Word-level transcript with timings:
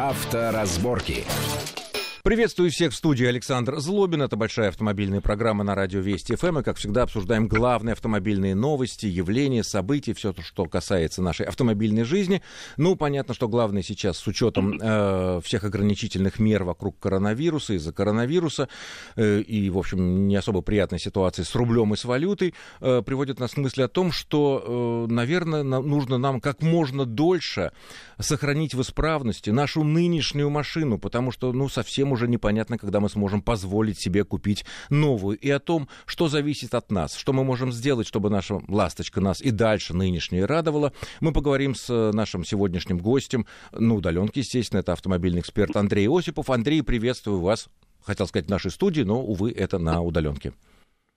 Авторазборки. 0.00 1.26
Приветствую 2.22 2.70
всех 2.70 2.92
в 2.92 2.96
студии 2.96 3.24
Александр 3.24 3.78
Злобин. 3.78 4.20
Это 4.20 4.36
большая 4.36 4.68
автомобильная 4.68 5.22
программа 5.22 5.64
на 5.64 5.74
радио 5.74 6.00
Вести 6.00 6.36
ФМ. 6.36 6.58
И, 6.58 6.62
как 6.62 6.76
всегда, 6.76 7.04
обсуждаем 7.04 7.48
главные 7.48 7.94
автомобильные 7.94 8.54
новости, 8.54 9.06
явления, 9.06 9.64
события, 9.64 10.12
все 10.12 10.34
то, 10.34 10.42
что 10.42 10.66
касается 10.66 11.22
нашей 11.22 11.46
автомобильной 11.46 12.04
жизни. 12.04 12.42
Ну, 12.76 12.94
понятно, 12.94 13.32
что 13.32 13.48
главное 13.48 13.80
сейчас 13.80 14.18
с 14.18 14.26
учетом 14.26 14.78
э, 14.78 15.40
всех 15.42 15.64
ограничительных 15.64 16.38
мер 16.38 16.64
вокруг 16.64 16.98
коронавируса, 16.98 17.72
из-за 17.72 17.90
коронавируса 17.90 18.68
э, 19.16 19.40
и, 19.40 19.70
в 19.70 19.78
общем, 19.78 20.28
не 20.28 20.36
особо 20.36 20.60
приятной 20.60 20.98
ситуации 20.98 21.42
с 21.42 21.54
рублем 21.54 21.94
и 21.94 21.96
с 21.96 22.04
валютой, 22.04 22.52
э, 22.82 23.00
приводит 23.00 23.40
нас 23.40 23.52
к 23.52 23.56
мысли 23.56 23.80
о 23.80 23.88
том, 23.88 24.12
что, 24.12 25.06
э, 25.08 25.10
наверное, 25.10 25.62
на, 25.62 25.80
нужно 25.80 26.18
нам 26.18 26.42
как 26.42 26.60
можно 26.60 27.06
дольше 27.06 27.72
сохранить 28.18 28.74
в 28.74 28.82
исправности 28.82 29.48
нашу 29.48 29.84
нынешнюю 29.84 30.50
машину, 30.50 30.98
потому 30.98 31.30
что, 31.32 31.50
ну, 31.54 31.70
совсем 31.70 32.09
уже 32.12 32.28
непонятно, 32.28 32.78
когда 32.78 33.00
мы 33.00 33.08
сможем 33.08 33.42
позволить 33.42 33.98
себе 33.98 34.24
купить 34.24 34.64
новую. 34.88 35.38
И 35.38 35.50
о 35.50 35.58
том, 35.58 35.88
что 36.06 36.28
зависит 36.28 36.74
от 36.74 36.90
нас, 36.90 37.14
что 37.14 37.32
мы 37.32 37.44
можем 37.44 37.72
сделать, 37.72 38.06
чтобы 38.06 38.30
наша 38.30 38.60
ласточка 38.68 39.20
нас 39.20 39.40
и 39.40 39.50
дальше 39.50 39.94
нынешняя 39.94 40.46
радовала, 40.46 40.92
мы 41.20 41.32
поговорим 41.32 41.74
с 41.74 41.90
э, 41.90 42.12
нашим 42.12 42.44
сегодняшним 42.44 42.98
гостем, 42.98 43.46
на 43.72 43.94
удаленке, 43.94 44.40
естественно, 44.40 44.80
это 44.80 44.92
автомобильный 44.92 45.40
эксперт 45.40 45.76
Андрей 45.76 46.08
Осипов. 46.08 46.50
Андрей, 46.50 46.82
приветствую 46.82 47.40
вас, 47.40 47.68
хотел 48.02 48.26
сказать, 48.26 48.46
в 48.46 48.50
нашей 48.50 48.70
студии, 48.70 49.02
но, 49.02 49.22
увы, 49.22 49.52
это 49.52 49.78
на 49.78 50.00
удаленке. 50.02 50.52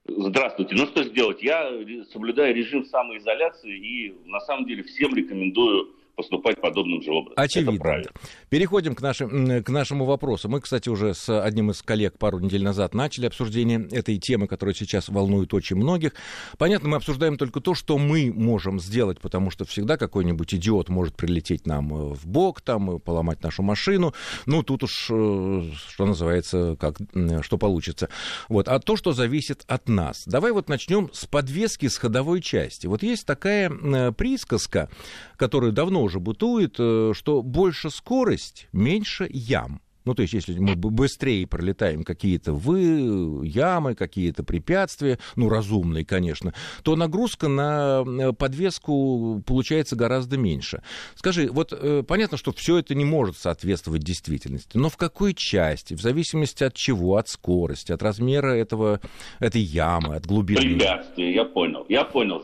Здравствуйте. 0.05 0.75
Ну 0.75 0.85
что 0.87 1.03
сделать? 1.03 1.41
Я 1.41 1.71
соблюдаю 2.11 2.53
режим 2.53 2.83
самоизоляции 2.85 3.77
и 3.77 4.15
на 4.25 4.41
самом 4.41 4.65
деле 4.65 4.83
всем 4.83 5.15
рекомендую 5.15 5.95
поступать 6.15 6.61
подобным 6.61 7.01
же 7.01 7.11
образом. 7.11 7.33
Очевидно. 7.35 8.03
Переходим 8.49 8.95
к, 8.95 9.01
нашим, 9.01 9.63
к 9.63 9.69
нашему 9.69 10.05
вопросу. 10.05 10.47
Мы, 10.47 10.61
кстати, 10.61 10.89
уже 10.89 11.13
с 11.13 11.41
одним 11.41 11.71
из 11.71 11.81
коллег 11.81 12.17
пару 12.17 12.39
недель 12.39 12.63
назад 12.63 12.93
начали 12.93 13.25
обсуждение 13.25 13.87
этой 13.91 14.17
темы, 14.19 14.47
которая 14.47 14.75
сейчас 14.75 15.09
волнует 15.09 15.53
очень 15.53 15.75
многих. 15.75 16.13
Понятно, 16.57 16.89
мы 16.89 16.97
обсуждаем 16.97 17.37
только 17.37 17.61
то, 17.61 17.73
что 17.73 17.97
мы 17.97 18.31
можем 18.31 18.79
сделать, 18.79 19.19
потому 19.19 19.49
что 19.49 19.65
всегда 19.65 19.97
какой-нибудь 19.97 20.53
идиот 20.53 20.89
может 20.89 21.15
прилететь 21.15 21.65
нам 21.65 21.93
э, 21.93 22.13
в 22.13 22.27
бок, 22.27 22.61
там, 22.61 22.99
поломать 22.99 23.41
нашу 23.41 23.63
машину. 23.63 24.13
Ну, 24.45 24.61
тут 24.61 24.83
уж, 24.83 25.07
э, 25.09 25.63
что 25.87 26.05
называется, 26.05 26.77
как, 26.79 26.97
что 27.41 27.57
получится. 27.57 28.09
Вот. 28.49 28.67
А 28.67 28.79
то, 28.79 28.95
что 28.95 29.13
зависит 29.13 29.63
от 29.67 29.89
нас. 29.89 30.23
Давай 30.27 30.51
вот 30.51 30.69
начнем 30.69 31.09
с 31.11 31.25
подвески 31.25 31.87
с 31.87 31.97
ходовой 31.97 32.41
части. 32.41 32.85
Вот 32.85 33.01
есть 33.01 33.25
такая 33.25 33.71
присказка, 34.11 34.89
которую 35.37 35.73
давно 35.73 36.02
уже 36.03 36.19
бытует, 36.19 36.75
э, 36.79 37.13
что 37.15 37.41
больше 37.41 37.89
скорость, 37.89 38.67
меньше 38.71 39.27
ям. 39.29 39.81
Ну, 40.05 40.13
то 40.15 40.21
есть, 40.21 40.33
если 40.33 40.57
мы 40.57 40.75
быстрее 40.75 41.47
пролетаем 41.47 42.03
какие-то 42.03 42.53
вы, 42.53 43.45
ямы, 43.47 43.95
какие-то 43.95 44.43
препятствия, 44.43 45.17
ну, 45.35 45.49
разумные, 45.49 46.05
конечно, 46.05 46.53
то 46.83 46.95
нагрузка 46.95 47.47
на 47.47 48.03
э, 48.05 48.33
подвеску 48.33 49.41
получается 49.45 49.95
гораздо 49.95 50.37
меньше. 50.37 50.81
Скажи, 51.15 51.49
вот 51.49 51.71
э, 51.71 52.03
понятно, 52.05 52.37
что 52.37 52.51
все 52.51 52.79
это 52.79 52.95
не 52.95 53.05
может 53.05 53.37
соответствовать 53.37 54.03
действительности, 54.03 54.77
но 54.77 54.89
в 54.89 54.97
какой 54.97 55.33
части, 55.33 55.93
в 55.93 56.01
зависимости 56.01 56.63
от 56.63 56.73
чего, 56.73 57.15
от 57.15 57.29
скорости, 57.29 57.91
от 57.91 58.03
размера 58.03 58.53
этого, 58.53 58.99
этой 59.39 59.61
ямы, 59.61 60.15
от 60.15 60.25
глубины? 60.25 60.59
Препятствия, 60.59 61.33
я 61.33 61.45
понял, 61.45 61.85
я 61.87 62.03
понял. 62.03 62.43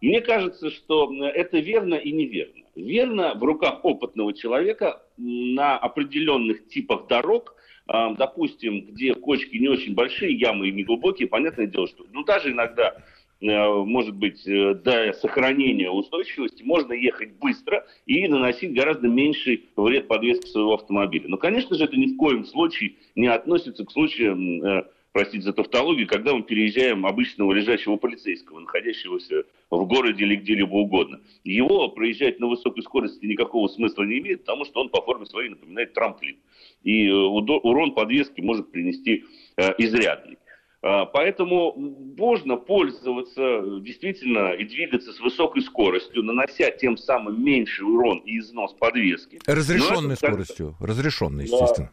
Мне 0.00 0.20
кажется, 0.22 0.70
что 0.70 1.12
это 1.26 1.58
верно 1.58 1.94
и 1.94 2.10
неверно 2.12 2.59
верно 2.84 3.34
в 3.34 3.42
руках 3.42 3.84
опытного 3.84 4.32
человека 4.32 5.02
на 5.16 5.78
определенных 5.78 6.68
типах 6.68 7.06
дорог, 7.08 7.54
а, 7.86 8.14
допустим, 8.14 8.86
где 8.86 9.14
кочки 9.14 9.56
не 9.56 9.68
очень 9.68 9.94
большие, 9.94 10.32
ямы 10.32 10.68
и 10.68 10.72
неглубокие, 10.72 11.28
понятное 11.28 11.66
дело, 11.66 11.88
что 11.88 12.04
ну, 12.12 12.24
даже 12.24 12.52
иногда 12.52 12.96
э, 13.40 13.68
может 13.68 14.14
быть, 14.14 14.46
э, 14.46 14.74
до 14.74 15.12
сохранения 15.14 15.90
устойчивости 15.90 16.62
можно 16.62 16.92
ехать 16.92 17.32
быстро 17.38 17.86
и 18.06 18.28
наносить 18.28 18.74
гораздо 18.74 19.08
меньший 19.08 19.64
вред 19.76 20.08
подвеске 20.08 20.46
своего 20.48 20.74
автомобиля. 20.74 21.28
Но, 21.28 21.36
конечно 21.36 21.76
же, 21.76 21.84
это 21.84 21.96
ни 21.96 22.14
в 22.14 22.16
коем 22.16 22.44
случае 22.44 22.94
не 23.16 23.26
относится 23.26 23.84
к 23.84 23.90
случаям 23.90 24.62
э, 24.62 24.84
простите 25.12 25.42
за 25.42 25.52
тавтологию, 25.52 26.06
когда 26.06 26.34
мы 26.34 26.42
переезжаем 26.42 27.06
обычного 27.06 27.52
лежащего 27.52 27.96
полицейского, 27.96 28.60
находящегося 28.60 29.44
в 29.70 29.84
городе 29.86 30.24
или 30.24 30.36
где-либо 30.36 30.74
угодно. 30.74 31.20
Его 31.44 31.88
проезжать 31.88 32.40
на 32.40 32.46
высокой 32.46 32.82
скорости 32.82 33.24
никакого 33.24 33.68
смысла 33.68 34.04
не 34.04 34.18
имеет, 34.18 34.40
потому 34.40 34.64
что 34.64 34.80
он 34.80 34.88
по 34.88 35.02
форме 35.02 35.26
своей 35.26 35.50
напоминает 35.50 35.92
трамплин. 35.94 36.36
И 36.82 37.08
э, 37.08 37.12
урон 37.12 37.94
подвески 37.94 38.40
может 38.40 38.70
принести 38.70 39.24
э, 39.56 39.74
изрядный. 39.78 40.38
А, 40.82 41.04
поэтому 41.04 41.74
можно 42.16 42.56
пользоваться 42.56 43.80
действительно 43.80 44.52
и 44.52 44.64
двигаться 44.64 45.12
с 45.12 45.20
высокой 45.20 45.62
скоростью, 45.62 46.22
нанося 46.22 46.70
тем 46.70 46.96
самым 46.96 47.44
меньший 47.44 47.84
урон 47.84 48.18
и 48.20 48.38
износ 48.38 48.72
подвески. 48.74 49.38
Разрешенной 49.46 50.16
скоростью, 50.16 50.76
разрешенной, 50.80 51.44
естественно. 51.44 51.90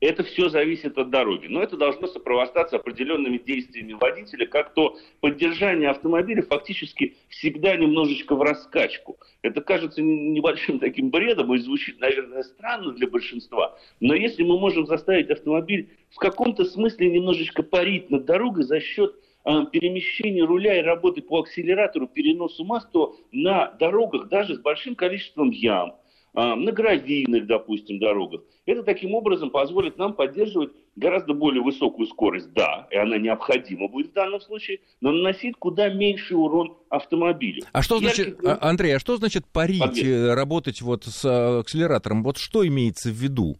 Это 0.00 0.24
все 0.24 0.48
зависит 0.48 0.96
от 0.96 1.10
дороги. 1.10 1.46
Но 1.46 1.62
это 1.62 1.76
должно 1.76 2.06
сопровождаться 2.06 2.76
определенными 2.76 3.36
действиями 3.36 3.92
водителя, 3.92 4.46
как 4.46 4.72
то 4.72 4.96
поддержание 5.20 5.90
автомобиля 5.90 6.42
фактически 6.42 7.16
всегда 7.28 7.76
немножечко 7.76 8.34
в 8.34 8.42
раскачку. 8.42 9.18
Это 9.42 9.60
кажется 9.60 10.00
небольшим 10.00 10.78
таким 10.78 11.10
бредом 11.10 11.54
и 11.54 11.58
звучит, 11.58 12.00
наверное, 12.00 12.42
странно 12.42 12.92
для 12.92 13.08
большинства. 13.08 13.78
Но 14.00 14.14
если 14.14 14.42
мы 14.42 14.58
можем 14.58 14.86
заставить 14.86 15.30
автомобиль 15.30 15.90
в 16.10 16.16
каком-то 16.16 16.64
смысле 16.64 17.10
немножечко 17.10 17.62
парить 17.62 18.10
над 18.10 18.24
дорогой 18.24 18.62
за 18.62 18.80
счет 18.80 19.14
а, 19.44 19.66
перемещения 19.66 20.44
руля 20.44 20.78
и 20.78 20.82
работы 20.82 21.22
по 21.22 21.40
акселератору, 21.40 22.06
переносу 22.06 22.64
масс, 22.64 22.86
то 22.92 23.16
на 23.32 23.70
дорогах 23.72 24.28
даже 24.28 24.54
с 24.54 24.58
большим 24.58 24.94
количеством 24.94 25.50
ям, 25.50 25.96
на 26.34 26.72
гравийных, 26.72 27.46
допустим, 27.46 27.98
дорогах. 27.98 28.42
Это 28.66 28.82
таким 28.82 29.14
образом 29.14 29.50
позволит 29.50 29.98
нам 29.98 30.14
поддерживать 30.14 30.70
гораздо 30.96 31.34
более 31.34 31.62
высокую 31.62 32.06
скорость, 32.06 32.52
да, 32.52 32.86
и 32.90 32.96
она 32.96 33.18
необходима 33.18 33.88
будет 33.88 34.10
в 34.10 34.12
данном 34.12 34.40
случае, 34.40 34.80
но 35.00 35.12
наносить 35.12 35.56
куда 35.56 35.88
меньший 35.88 36.36
урон 36.36 36.76
автомобилю. 36.88 37.64
А 37.72 37.82
что 37.82 37.98
значит, 37.98 38.42
Яркий... 38.42 38.58
Андрей, 38.60 38.96
а 38.96 39.00
что 39.00 39.16
значит 39.16 39.44
парить, 39.46 39.80
Подвес. 39.80 40.04
Э, 40.04 40.34
работать 40.34 40.82
вот 40.82 41.04
с 41.04 41.24
э, 41.24 41.60
акселератором? 41.60 42.22
Вот 42.22 42.38
что 42.38 42.66
имеется 42.66 43.08
в 43.08 43.14
виду? 43.14 43.56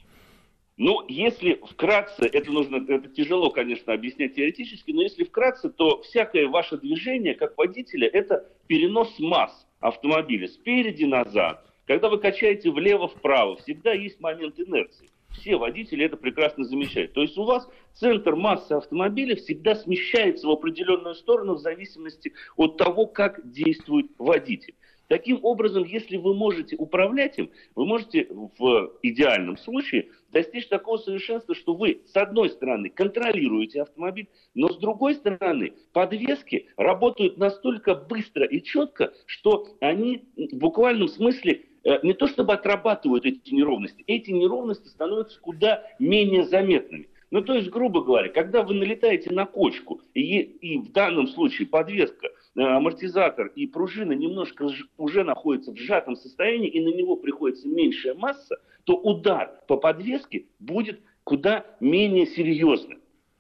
Ну, 0.77 1.05
если 1.09 1.61
вкратце, 1.71 2.25
это 2.25 2.51
нужно, 2.51 2.77
это 2.77 3.09
тяжело, 3.09 3.51
конечно, 3.51 3.93
объяснять 3.93 4.35
теоретически, 4.35 4.93
но 4.93 5.03
если 5.03 5.25
вкратце, 5.25 5.69
то 5.69 6.01
всякое 6.03 6.49
ваше 6.49 6.79
движение, 6.79 7.35
как 7.35 7.59
водителя, 7.59 8.09
это 8.09 8.47
перенос 8.67 9.19
масс 9.19 9.67
автомобиля 9.81 10.49
спереди 10.49 11.05
назад, 11.05 11.70
когда 11.91 12.09
вы 12.09 12.19
качаете 12.19 12.71
влево-вправо, 12.71 13.57
всегда 13.57 13.93
есть 13.93 14.21
момент 14.21 14.61
инерции. 14.61 15.11
Все 15.33 15.57
водители 15.57 16.05
это 16.05 16.17
прекрасно 16.17 16.63
замечают. 16.63 17.15
То 17.15 17.23
есть 17.23 17.37
у 17.37 17.43
вас 17.43 17.69
центр 17.95 18.37
массы 18.37 18.71
автомобиля 18.75 19.35
всегда 19.35 19.75
смещается 19.75 20.47
в 20.47 20.53
определенную 20.53 21.17
сторону 21.17 21.55
в 21.55 21.59
зависимости 21.59 22.33
от 22.57 22.77
того, 22.77 23.07
как 23.07 23.41
действует 23.51 24.07
водитель. 24.19 24.77
Таким 25.09 25.41
образом, 25.43 25.83
если 25.83 26.17
вы 26.17 26.33
можете 26.33 26.77
управлять 26.77 27.37
им, 27.37 27.51
вы 27.75 27.85
можете 27.85 28.29
в 28.31 28.93
идеальном 29.03 29.57
случае 29.57 30.11
достичь 30.31 30.69
такого 30.69 30.99
совершенства, 30.99 31.57
что 31.57 31.75
вы, 31.75 32.03
с 32.07 32.17
одной 32.17 32.51
стороны, 32.51 32.91
контролируете 32.91 33.83
автомобиль, 33.83 34.29
но 34.55 34.69
с 34.69 34.79
другой 34.79 35.17
стороны, 35.17 35.73
подвески 35.93 36.69
работают 36.77 37.39
настолько 37.39 37.97
быстро 37.97 38.47
и 38.47 38.63
четко, 38.63 39.13
что 39.27 39.67
они 39.81 40.23
в 40.37 40.59
буквальном 40.59 41.09
смысле 41.09 41.65
не 42.03 42.13
то 42.13 42.27
чтобы 42.27 42.55
отрабатывают 42.55 43.25
эти 43.25 43.55
неровности, 43.55 44.05
эти 44.07 44.31
неровности 44.31 44.89
становятся 44.89 45.41
куда 45.41 45.83
менее 45.99 46.45
заметными. 46.45 47.09
Ну, 47.31 47.43
то 47.43 47.55
есть, 47.55 47.71
грубо 47.71 48.03
говоря, 48.03 48.29
когда 48.29 48.63
вы 48.63 48.75
налетаете 48.75 49.33
на 49.33 49.47
кочку, 49.47 50.01
и, 50.15 50.41
и 50.41 50.79
в 50.79 50.91
данном 50.91 51.29
случае 51.29 51.69
подвеска, 51.69 52.27
э, 52.27 52.61
амортизатор 52.61 53.53
и 53.55 53.67
пружина 53.69 54.13
немножко 54.13 54.69
уже 54.97 55.23
находятся 55.23 55.73
в 55.73 55.77
сжатом 55.79 56.17
состоянии, 56.17 56.69
и 56.69 56.81
на 56.81 56.89
него 56.89 57.17
приходится 57.17 57.69
меньшая 57.69 58.15
масса, 58.15 58.57
то 58.85 58.97
удар 58.97 59.61
по 59.69 59.77
подвеске 59.77 60.47
будет 60.59 61.01
куда 61.23 61.65
менее 61.79 62.27
серьезным. 62.27 62.99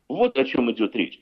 Вот 0.09 0.39
о 0.39 0.45
чем 0.45 0.71
идет 0.71 0.95
речь. 0.95 1.21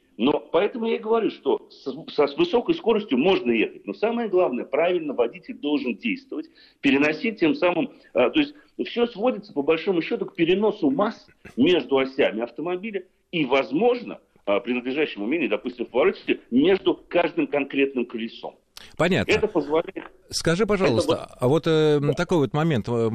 Поэтому 0.50 0.87
я 0.87 0.97
и 0.97 0.99
говорю, 0.99 1.31
что 1.31 1.69
со, 1.71 2.27
с 2.27 2.37
высокой 2.37 2.75
скоростью 2.75 3.19
можно 3.19 3.50
ехать. 3.50 3.87
Но 3.87 3.95
самое 3.95 4.29
главное, 4.29 4.65
правильно 4.65 5.15
водитель 5.15 5.55
должен 5.55 5.97
действовать, 5.97 6.47
переносить 6.81 7.41
тем 7.41 7.55
самым... 7.55 7.93
А, 8.12 8.31
то 8.31 8.41
есть 8.41 8.55
все 8.87 9.06
сводится 9.06 9.53
по 9.53 9.62
большому 9.62 10.03
счету 10.03 10.27
к 10.27 10.35
переносу 10.35 10.91
масс 10.91 11.27
между 11.56 11.99
осями 11.99 12.43
автомобиля 12.43 13.05
и, 13.33 13.45
возможно, 13.45 14.21
а, 14.45 14.61
при 14.61 14.73
надлежащем 14.73 15.23
умении, 15.23 15.49
допустим, 15.49 15.87
в 15.87 15.91
повороте, 15.91 16.41
между 16.50 16.95
каждым 16.95 17.47
конкретным 17.47 18.06
колесом. 18.06 18.56
Понятно. 18.97 19.31
Это 19.31 19.49
позволяет 19.49 20.11
Скажи, 20.31 20.67
пожалуйста, 20.67 21.09
вот... 21.09 21.37
а 21.41 21.49
вот 21.49 21.67
э, 21.67 22.01
такой 22.17 22.39
вот 22.39 22.53
момент. 22.53 22.87
Э, 22.89 23.11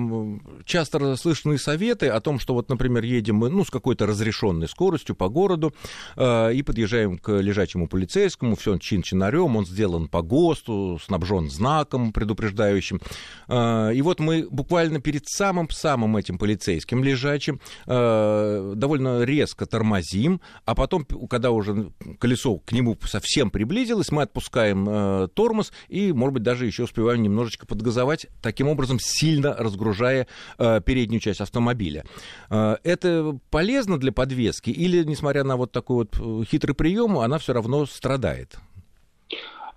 часто 0.65 1.15
слышны 1.15 1.60
советы 1.60 2.07
о 2.07 2.19
том, 2.21 2.39
что 2.39 2.56
вот, 2.56 2.69
например, 2.69 3.04
едем 3.04 3.36
мы, 3.36 3.50
ну, 3.50 3.63
с 3.63 3.69
какой-то 3.69 4.07
разрешенной 4.07 4.68
скоростью 4.68 5.15
по 5.15 5.30
городу 5.30 5.74
э, 6.15 6.54
и 6.54 6.63
подъезжаем 6.63 7.19
к 7.19 7.31
лежачему 7.31 7.88
полицейскому, 7.88 8.56
все 8.56 8.77
чин-чинарем, 8.80 9.56
он 9.56 9.65
сделан 9.65 10.07
по 10.07 10.24
ГОСТу, 10.24 11.00
снабжен 11.04 11.51
знаком 11.51 12.13
предупреждающим. 12.13 13.00
Э, 13.48 13.92
и 13.94 14.01
вот 14.01 14.19
мы 14.19 14.48
буквально 14.50 15.00
перед 15.00 15.27
самым-самым 15.27 16.18
этим 16.18 16.39
полицейским 16.39 17.04
лежачим 17.04 17.62
э, 17.86 18.74
довольно 18.75 19.24
резко 19.24 19.68
тормозим, 19.68 20.42
а 20.66 20.74
потом, 20.74 21.06
когда 21.30 21.51
уже 21.51 21.92
колесо 22.19 22.57
к 22.57 22.71
нему 22.71 22.98
совсем 23.06 23.51
приблизилось, 23.51 24.12
мы 24.12 24.24
отпускаем 24.24 24.88
э, 24.89 25.27
тормоз 25.36 25.71
и, 25.89 26.12
может 26.12 26.33
быть, 26.33 26.44
даже 26.44 26.66
еще 26.66 26.83
успеваем 26.83 27.02
успеваем 27.03 27.21
немножечко 27.21 27.65
подгазовать, 27.65 28.27
таким 28.41 28.69
образом 28.69 28.97
сильно 29.00 29.53
разгружая 29.57 30.27
э, 30.57 30.81
переднюю 30.81 31.19
часть 31.19 31.41
автомобиля. 31.41 32.05
Э, 32.50 32.77
это 32.83 33.38
полезно 33.50 34.00
для 34.00 34.13
подвески 34.13 34.69
или, 34.69 35.03
несмотря 35.03 35.44
на 35.44 35.57
вот 35.57 35.71
такой 35.71 36.07
вот 36.07 36.17
э, 36.19 36.45
хитрый 36.45 36.73
прием, 36.73 37.17
она 37.17 37.38
все 37.39 37.53
равно 37.53 37.85
страдает? 37.85 38.55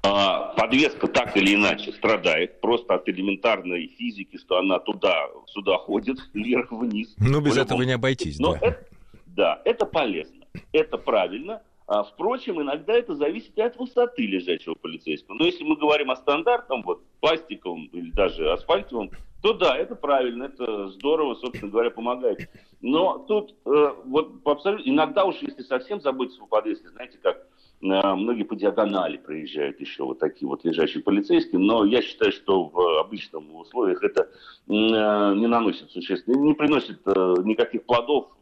А, 0.04 0.54
подвеска 0.54 1.08
так 1.08 1.36
или 1.36 1.56
иначе 1.56 1.92
страдает 1.92 2.60
просто 2.60 2.94
от 2.94 3.08
элементарной 3.08 3.88
физики, 3.98 4.38
что 4.38 4.58
она 4.58 4.78
туда-сюда 4.78 5.78
ходит, 5.78 6.18
вверх-вниз. 6.34 7.16
Ну, 7.18 7.40
без 7.40 7.56
этого 7.56 7.82
не 7.82 7.92
обойтись, 7.92 8.38
Но 8.38 8.52
да. 8.52 8.58
Это, 8.62 8.86
да, 9.26 9.62
это 9.64 9.84
полезно, 9.84 10.44
это 10.70 10.96
правильно, 10.96 11.60
впрочем, 11.86 12.60
иногда 12.60 12.94
это 12.94 13.14
зависит 13.14 13.56
и 13.56 13.62
от 13.62 13.76
высоты 13.76 14.26
лежачего 14.26 14.74
полицейского. 14.74 15.36
Но 15.36 15.44
если 15.44 15.64
мы 15.64 15.76
говорим 15.76 16.10
о 16.10 16.16
стандартном, 16.16 16.82
вот, 16.82 17.02
пластиковом 17.20 17.86
или 17.92 18.10
даже 18.10 18.50
асфальтовом, 18.52 19.10
то 19.42 19.52
да, 19.52 19.76
это 19.76 19.94
правильно, 19.94 20.44
это 20.44 20.88
здорово, 20.88 21.34
собственно 21.34 21.70
говоря, 21.70 21.90
помогает. 21.90 22.48
Но 22.80 23.18
тут 23.28 23.54
э, 23.64 23.94
вот 24.04 24.40
абсолютно, 24.44 24.90
иногда 24.90 25.24
уж 25.24 25.36
если 25.36 25.62
совсем 25.62 26.00
забыть 26.00 26.36
о 26.40 26.46
подвеске, 26.46 26.88
знаете, 26.88 27.18
как 27.22 27.36
э, 27.36 27.44
многие 27.80 28.42
по 28.42 28.56
диагонали 28.56 29.18
проезжают 29.18 29.80
еще 29.80 30.04
вот 30.04 30.18
такие 30.18 30.48
вот 30.48 30.64
лежачие 30.64 31.02
полицейские, 31.02 31.60
но 31.60 31.84
я 31.84 32.02
считаю, 32.02 32.32
что 32.32 32.64
в 32.64 32.98
обычных 32.98 33.42
условиях 33.54 34.02
это 34.02 34.22
э, 34.22 34.28
не 34.66 35.46
наносит 35.46 35.90
существенно, 35.90 36.40
не 36.40 36.54
приносит 36.54 37.00
э, 37.06 37.34
никаких 37.44 37.84
плодов 37.84 38.35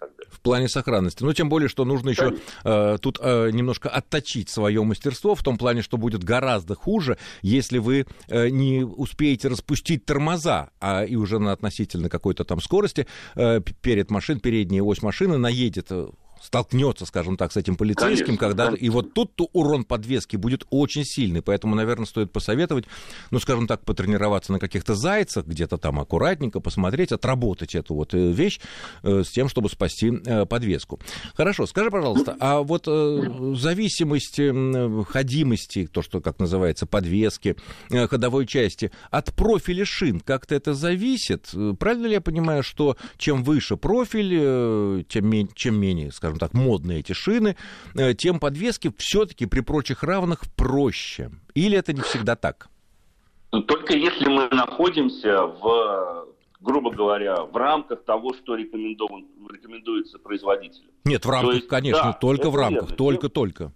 так 0.00 0.10
далее. 0.16 0.30
В 0.30 0.40
плане 0.40 0.68
сохранности. 0.68 1.22
Ну, 1.22 1.32
тем 1.32 1.48
более, 1.48 1.68
что 1.68 1.84
нужно 1.84 2.10
еще 2.10 2.34
э, 2.64 2.98
тут 3.00 3.18
э, 3.20 3.50
немножко 3.52 3.88
отточить 3.88 4.48
свое 4.48 4.82
мастерство, 4.82 5.34
в 5.34 5.42
том 5.42 5.58
плане, 5.58 5.82
что 5.82 5.96
будет 5.96 6.24
гораздо 6.24 6.74
хуже, 6.74 7.18
если 7.42 7.78
вы 7.78 8.06
э, 8.28 8.48
не 8.48 8.82
успеете 8.84 9.48
распустить 9.48 10.04
тормоза, 10.04 10.70
а 10.80 11.04
и 11.04 11.16
уже 11.16 11.38
на 11.38 11.52
относительно 11.52 12.08
какой-то 12.08 12.44
там 12.44 12.60
скорости 12.60 13.06
э, 13.36 13.60
перед 13.82 14.10
машин, 14.10 14.40
передняя 14.40 14.82
ось 14.82 15.02
машины 15.02 15.36
наедет 15.36 15.88
э, 15.90 16.08
столкнется, 16.50 17.06
скажем 17.06 17.36
так, 17.36 17.52
с 17.52 17.56
этим 17.56 17.76
полицейским, 17.76 18.36
конечно, 18.36 18.48
когда 18.48 18.64
конечно. 18.66 18.84
и 18.84 18.88
вот 18.88 19.14
тут-то 19.14 19.48
урон 19.52 19.84
подвески 19.84 20.34
будет 20.34 20.64
очень 20.70 21.04
сильный, 21.04 21.42
поэтому, 21.42 21.76
наверное, 21.76 22.06
стоит 22.06 22.32
посоветовать, 22.32 22.86
ну, 23.30 23.38
скажем 23.38 23.68
так, 23.68 23.84
потренироваться 23.84 24.50
на 24.50 24.58
каких-то 24.58 24.96
зайцах, 24.96 25.46
где-то 25.46 25.78
там 25.78 26.00
аккуратненько 26.00 26.58
посмотреть, 26.58 27.12
отработать 27.12 27.76
эту 27.76 27.94
вот 27.94 28.14
э, 28.14 28.32
вещь 28.32 28.58
э, 29.04 29.22
с 29.24 29.30
тем, 29.30 29.48
чтобы 29.48 29.68
спасти 29.68 30.12
э, 30.26 30.44
подвеску. 30.44 30.98
Хорошо, 31.34 31.66
скажи, 31.66 31.88
пожалуйста, 31.88 32.36
а 32.40 32.62
вот 32.62 32.88
э, 32.88 33.54
зависимость 33.54 34.40
э, 34.40 35.04
ходимости, 35.08 35.86
то, 35.86 36.02
что 36.02 36.20
как 36.20 36.40
называется 36.40 36.84
подвески, 36.84 37.54
э, 37.90 38.08
ходовой 38.08 38.48
части, 38.48 38.90
от 39.12 39.32
профиля 39.36 39.84
шин 39.84 40.18
как-то 40.18 40.56
это 40.56 40.74
зависит? 40.74 41.54
Правильно 41.78 42.06
ли 42.06 42.14
я 42.14 42.20
понимаю, 42.20 42.64
что 42.64 42.96
чем 43.18 43.44
выше 43.44 43.76
профиль, 43.76 44.36
э, 44.36 45.02
тем, 45.08 45.48
чем 45.54 45.78
менее, 45.78 46.10
скажем 46.10 46.39
так, 46.40 46.54
модные 46.54 47.00
эти 47.00 47.12
шины, 47.12 47.56
э, 47.94 48.14
тем 48.14 48.40
подвески 48.40 48.92
все-таки 48.98 49.46
при 49.46 49.60
прочих 49.60 50.02
равных 50.02 50.40
проще. 50.56 51.30
Или 51.54 51.78
это 51.78 51.92
не 51.92 52.00
всегда 52.00 52.34
так? 52.34 52.68
Только 53.50 53.94
если 53.94 54.28
мы 54.28 54.48
находимся 54.48 55.46
в 55.46 56.26
грубо 56.60 56.90
говоря, 56.90 57.44
в 57.44 57.56
рамках 57.56 58.04
того, 58.04 58.34
что 58.34 58.54
рекомендован, 58.54 59.26
рекомендуется 59.50 60.18
производителю. 60.18 60.90
Нет, 61.04 61.24
в 61.24 61.30
рамках, 61.30 61.54
есть, 61.54 61.68
конечно, 61.68 62.12
да, 62.12 62.12
только 62.12 62.50
в 62.50 62.56
рамках, 62.56 62.94
только-только. 62.96 63.72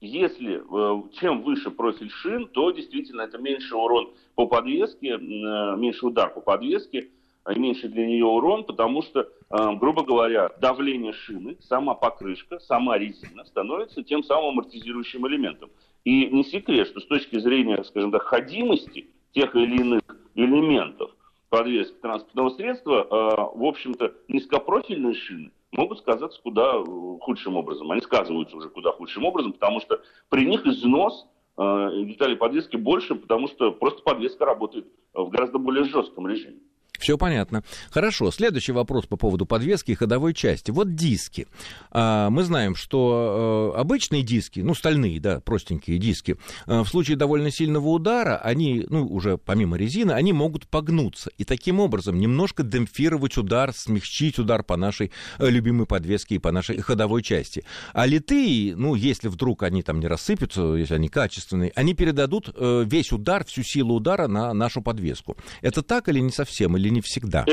Если 0.00 0.56
э, 0.56 1.02
чем 1.20 1.42
выше 1.42 1.70
профиль 1.70 2.10
шин, 2.10 2.48
то 2.48 2.70
действительно 2.72 3.22
это 3.22 3.38
меньше 3.38 3.74
урон 3.74 4.12
по 4.34 4.46
подвеске, 4.46 5.12
э, 5.12 5.18
меньше 5.18 6.06
удар 6.06 6.34
по 6.34 6.40
подвеске, 6.40 7.08
меньше 7.46 7.88
для 7.88 8.06
нее 8.06 8.24
урон, 8.24 8.64
потому 8.64 9.02
что, 9.02 9.28
грубо 9.54 10.02
говоря, 10.02 10.50
давление 10.60 11.12
шины, 11.12 11.56
сама 11.60 11.94
покрышка, 11.94 12.58
сама 12.60 12.98
резина 12.98 13.44
становится 13.44 14.02
тем 14.02 14.24
самым 14.24 14.58
амортизирующим 14.58 15.26
элементом. 15.28 15.70
И 16.04 16.26
не 16.26 16.44
секрет, 16.44 16.88
что 16.88 17.00
с 17.00 17.06
точки 17.06 17.38
зрения, 17.38 17.82
скажем 17.84 18.10
так, 18.10 18.22
ходимости 18.22 19.08
тех 19.32 19.54
или 19.54 19.76
иных 19.76 20.02
элементов 20.34 21.10
подвески 21.50 21.94
транспортного 22.00 22.50
средства, 22.50 23.02
э, 23.02 23.58
в 23.58 23.64
общем-то, 23.64 24.12
низкопрофильные 24.28 25.14
шины 25.14 25.52
могут 25.72 25.98
сказаться 25.98 26.40
куда 26.42 26.74
э, 26.76 26.84
худшим 27.20 27.56
образом. 27.56 27.90
Они 27.92 28.00
сказываются 28.00 28.56
уже 28.56 28.68
куда 28.70 28.90
худшим 28.92 29.24
образом, 29.24 29.52
потому 29.52 29.80
что 29.80 30.00
при 30.30 30.44
них 30.46 30.66
износ 30.66 31.26
деталей 31.56 32.34
подвески 32.34 32.74
больше, 32.74 33.14
потому 33.14 33.46
что 33.46 33.70
просто 33.70 34.02
подвеска 34.02 34.44
работает 34.44 34.88
в 35.12 35.28
гораздо 35.28 35.58
более 35.58 35.84
жестком 35.84 36.26
режиме. 36.26 36.58
Все 36.98 37.18
понятно. 37.18 37.62
Хорошо. 37.90 38.30
Следующий 38.30 38.72
вопрос 38.72 39.06
по 39.06 39.16
поводу 39.16 39.46
подвески 39.46 39.90
и 39.90 39.94
ходовой 39.94 40.32
части. 40.32 40.70
Вот 40.70 40.94
диски. 40.94 41.46
А, 41.90 42.30
мы 42.30 42.44
знаем, 42.44 42.76
что 42.76 43.72
э, 43.74 43.80
обычные 43.80 44.22
диски, 44.22 44.60
ну, 44.60 44.74
стальные, 44.74 45.20
да, 45.20 45.40
простенькие 45.40 45.98
диски, 45.98 46.36
э, 46.66 46.80
в 46.80 46.86
случае 46.86 47.16
довольно 47.16 47.50
сильного 47.50 47.88
удара, 47.88 48.36
они, 48.36 48.86
ну, 48.88 49.06
уже 49.06 49.38
помимо 49.38 49.76
резины, 49.76 50.12
они 50.12 50.32
могут 50.32 50.68
погнуться. 50.68 51.30
И 51.36 51.44
таким 51.44 51.80
образом 51.80 52.18
немножко 52.18 52.62
демпфировать 52.62 53.36
удар, 53.36 53.72
смягчить 53.74 54.38
удар 54.38 54.62
по 54.62 54.76
нашей 54.76 55.10
э, 55.38 55.50
любимой 55.50 55.86
подвеске 55.86 56.36
и 56.36 56.38
по 56.38 56.52
нашей 56.52 56.80
ходовой 56.80 57.22
части. 57.22 57.64
А 57.92 58.06
литые, 58.06 58.76
ну, 58.76 58.94
если 58.94 59.28
вдруг 59.28 59.64
они 59.64 59.82
там 59.82 59.98
не 59.98 60.06
рассыпятся, 60.06 60.74
если 60.74 60.94
они 60.94 61.08
качественные, 61.08 61.72
они 61.74 61.94
передадут 61.94 62.54
весь 62.56 63.12
удар, 63.12 63.44
всю 63.44 63.62
силу 63.62 63.96
удара 63.96 64.28
на 64.28 64.54
нашу 64.54 64.80
подвеску. 64.80 65.36
Это 65.60 65.82
так 65.82 66.08
или 66.08 66.20
не 66.20 66.30
совсем? 66.30 66.76
Или 66.76 66.83
не 66.90 67.00
всегда? 67.00 67.44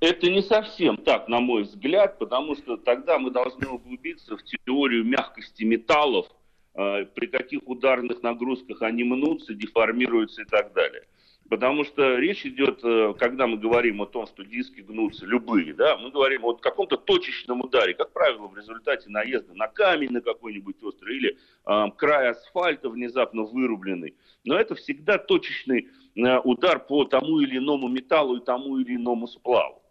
Это, 0.00 0.28
не 0.28 0.42
совсем 0.42 0.96
так, 0.96 1.28
на 1.28 1.38
мой 1.38 1.62
взгляд, 1.62 2.18
потому 2.18 2.56
что 2.56 2.76
тогда 2.76 3.20
мы 3.20 3.30
должны 3.30 3.68
углубиться 3.68 4.36
в 4.36 4.42
теорию 4.42 5.04
мягкости 5.04 5.62
металлов, 5.62 6.26
э, 6.74 7.04
при 7.14 7.26
каких 7.26 7.60
ударных 7.66 8.20
нагрузках 8.22 8.82
они 8.82 9.04
мнутся, 9.04 9.54
деформируются 9.54 10.42
и 10.42 10.44
так 10.44 10.72
далее. 10.72 11.04
Потому 11.52 11.84
что 11.84 12.16
речь 12.16 12.46
идет, 12.46 12.80
э, 12.82 13.14
когда 13.18 13.46
мы 13.46 13.58
говорим 13.58 14.00
о 14.00 14.06
том, 14.06 14.26
что 14.26 14.42
диски 14.42 14.80
гнутся, 14.80 15.26
любые, 15.26 15.74
да, 15.74 15.98
мы 15.98 16.10
говорим 16.10 16.46
о 16.46 16.54
каком-то 16.54 16.96
точечном 16.96 17.60
ударе, 17.60 17.94
как 17.94 18.10
правило, 18.12 18.46
в 18.46 18.56
результате 18.56 19.10
наезда 19.10 19.52
на 19.54 19.68
камень 19.68 20.10
на 20.10 20.20
какой-нибудь 20.20 20.82
острый 20.82 21.16
или 21.16 21.36
э, 21.66 21.84
край 21.96 22.30
асфальта 22.30 22.88
внезапно 22.88 23.42
вырубленный. 23.42 24.14
Но 24.44 24.56
это 24.56 24.74
всегда 24.74 25.18
точечный 25.18 25.88
удар 26.14 26.78
по 26.78 27.04
тому 27.04 27.40
или 27.40 27.58
иному 27.58 27.88
металлу 27.88 28.36
и 28.36 28.44
тому 28.44 28.78
или 28.78 28.96
иному 28.96 29.26
сплаву. 29.26 29.82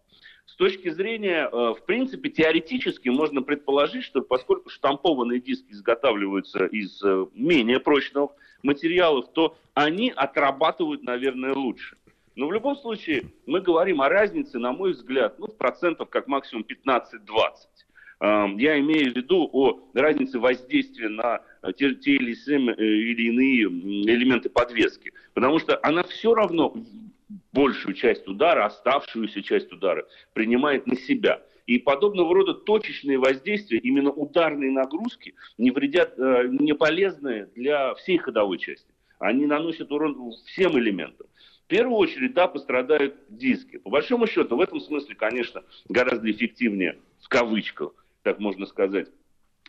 С 0.46 0.56
точки 0.56 0.90
зрения, 0.90 1.48
э, 1.50 1.74
в 1.74 1.82
принципе, 1.86 2.28
теоретически 2.28 3.08
можно 3.08 3.40
предположить, 3.40 4.04
что 4.04 4.20
поскольку 4.20 4.68
штампованные 4.68 5.40
диски 5.40 5.72
изготавливаются 5.72 6.66
из 6.66 7.02
э, 7.02 7.26
менее 7.32 7.80
прочных 7.80 8.30
материалов, 8.62 9.32
то 9.32 9.56
они 9.72 10.12
отрабатывают, 10.14 11.04
наверное, 11.04 11.54
лучше. 11.54 11.96
Но 12.36 12.48
в 12.48 12.52
любом 12.52 12.76
случае 12.76 13.24
мы 13.46 13.60
говорим 13.60 14.02
о 14.02 14.10
разнице, 14.10 14.58
на 14.58 14.72
мой 14.72 14.92
взгляд, 14.92 15.38
ну, 15.38 15.46
в 15.46 15.56
процентов 15.56 16.10
как 16.10 16.28
максимум 16.28 16.66
15-20. 16.68 17.08
Эм, 18.22 18.56
я 18.56 18.78
имею 18.78 19.12
в 19.12 19.16
виду 19.16 19.50
о 19.52 19.80
разнице 19.94 20.38
воздействия 20.38 21.08
на 21.08 21.42
те, 21.76 21.92
те 21.96 22.12
или, 22.12 22.30
или 22.30 23.22
иные 23.22 23.64
элементы 23.64 24.48
подвески. 24.48 25.12
Потому 25.34 25.58
что 25.58 25.80
она 25.82 26.04
все 26.04 26.32
равно 26.32 26.72
большую 27.52 27.94
часть 27.94 28.28
удара, 28.28 28.66
оставшуюся 28.66 29.42
часть 29.42 29.72
удара 29.72 30.06
принимает 30.34 30.86
на 30.86 30.94
себя. 30.94 31.42
И 31.66 31.78
подобного 31.78 32.32
рода 32.32 32.54
точечные 32.54 33.18
воздействия, 33.18 33.78
именно 33.78 34.12
ударные 34.12 34.70
нагрузки, 34.70 35.34
не 35.58 35.72
вредят, 35.72 36.16
э, 36.16 36.46
не 36.48 36.74
полезны 36.74 37.48
для 37.56 37.94
всей 37.94 38.18
ходовой 38.18 38.58
части. 38.58 38.86
Они 39.18 39.46
наносят 39.46 39.90
урон 39.90 40.30
всем 40.46 40.78
элементам. 40.78 41.26
В 41.64 41.66
первую 41.66 41.96
очередь, 41.96 42.34
да, 42.34 42.46
пострадают 42.46 43.16
диски. 43.30 43.78
По 43.78 43.90
большому 43.90 44.28
счету, 44.28 44.56
в 44.56 44.60
этом 44.60 44.80
смысле, 44.80 45.16
конечно, 45.16 45.64
гораздо 45.88 46.30
эффективнее, 46.30 46.98
в 47.20 47.28
кавычках, 47.28 47.94
так 48.22 48.38
можно 48.38 48.66
сказать, 48.66 49.08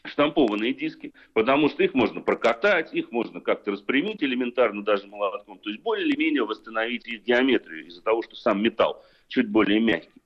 штампованные 0.06 0.74
диски, 0.74 1.14
потому 1.34 1.70
что 1.70 1.84
их 1.84 1.94
можно 1.94 2.22
прокатать, 2.22 2.94
их 2.94 3.12
можно 3.12 3.40
как-то 3.40 3.72
распрямить 3.72 4.22
элементарно 4.24 4.84
даже 4.84 5.08
молотком, 5.08 5.60
то 5.60 5.70
есть 5.70 5.82
более 5.82 6.08
или 6.08 6.18
менее 6.18 6.44
восстановить 6.44 7.08
их 7.08 7.24
геометрию 7.24 7.88
из-за 7.88 8.02
того, 8.02 8.22
что 8.22 8.36
сам 8.36 8.62
металл 8.62 9.04
чуть 9.28 9.50
более 9.50 9.80
мягкий. 9.80 10.22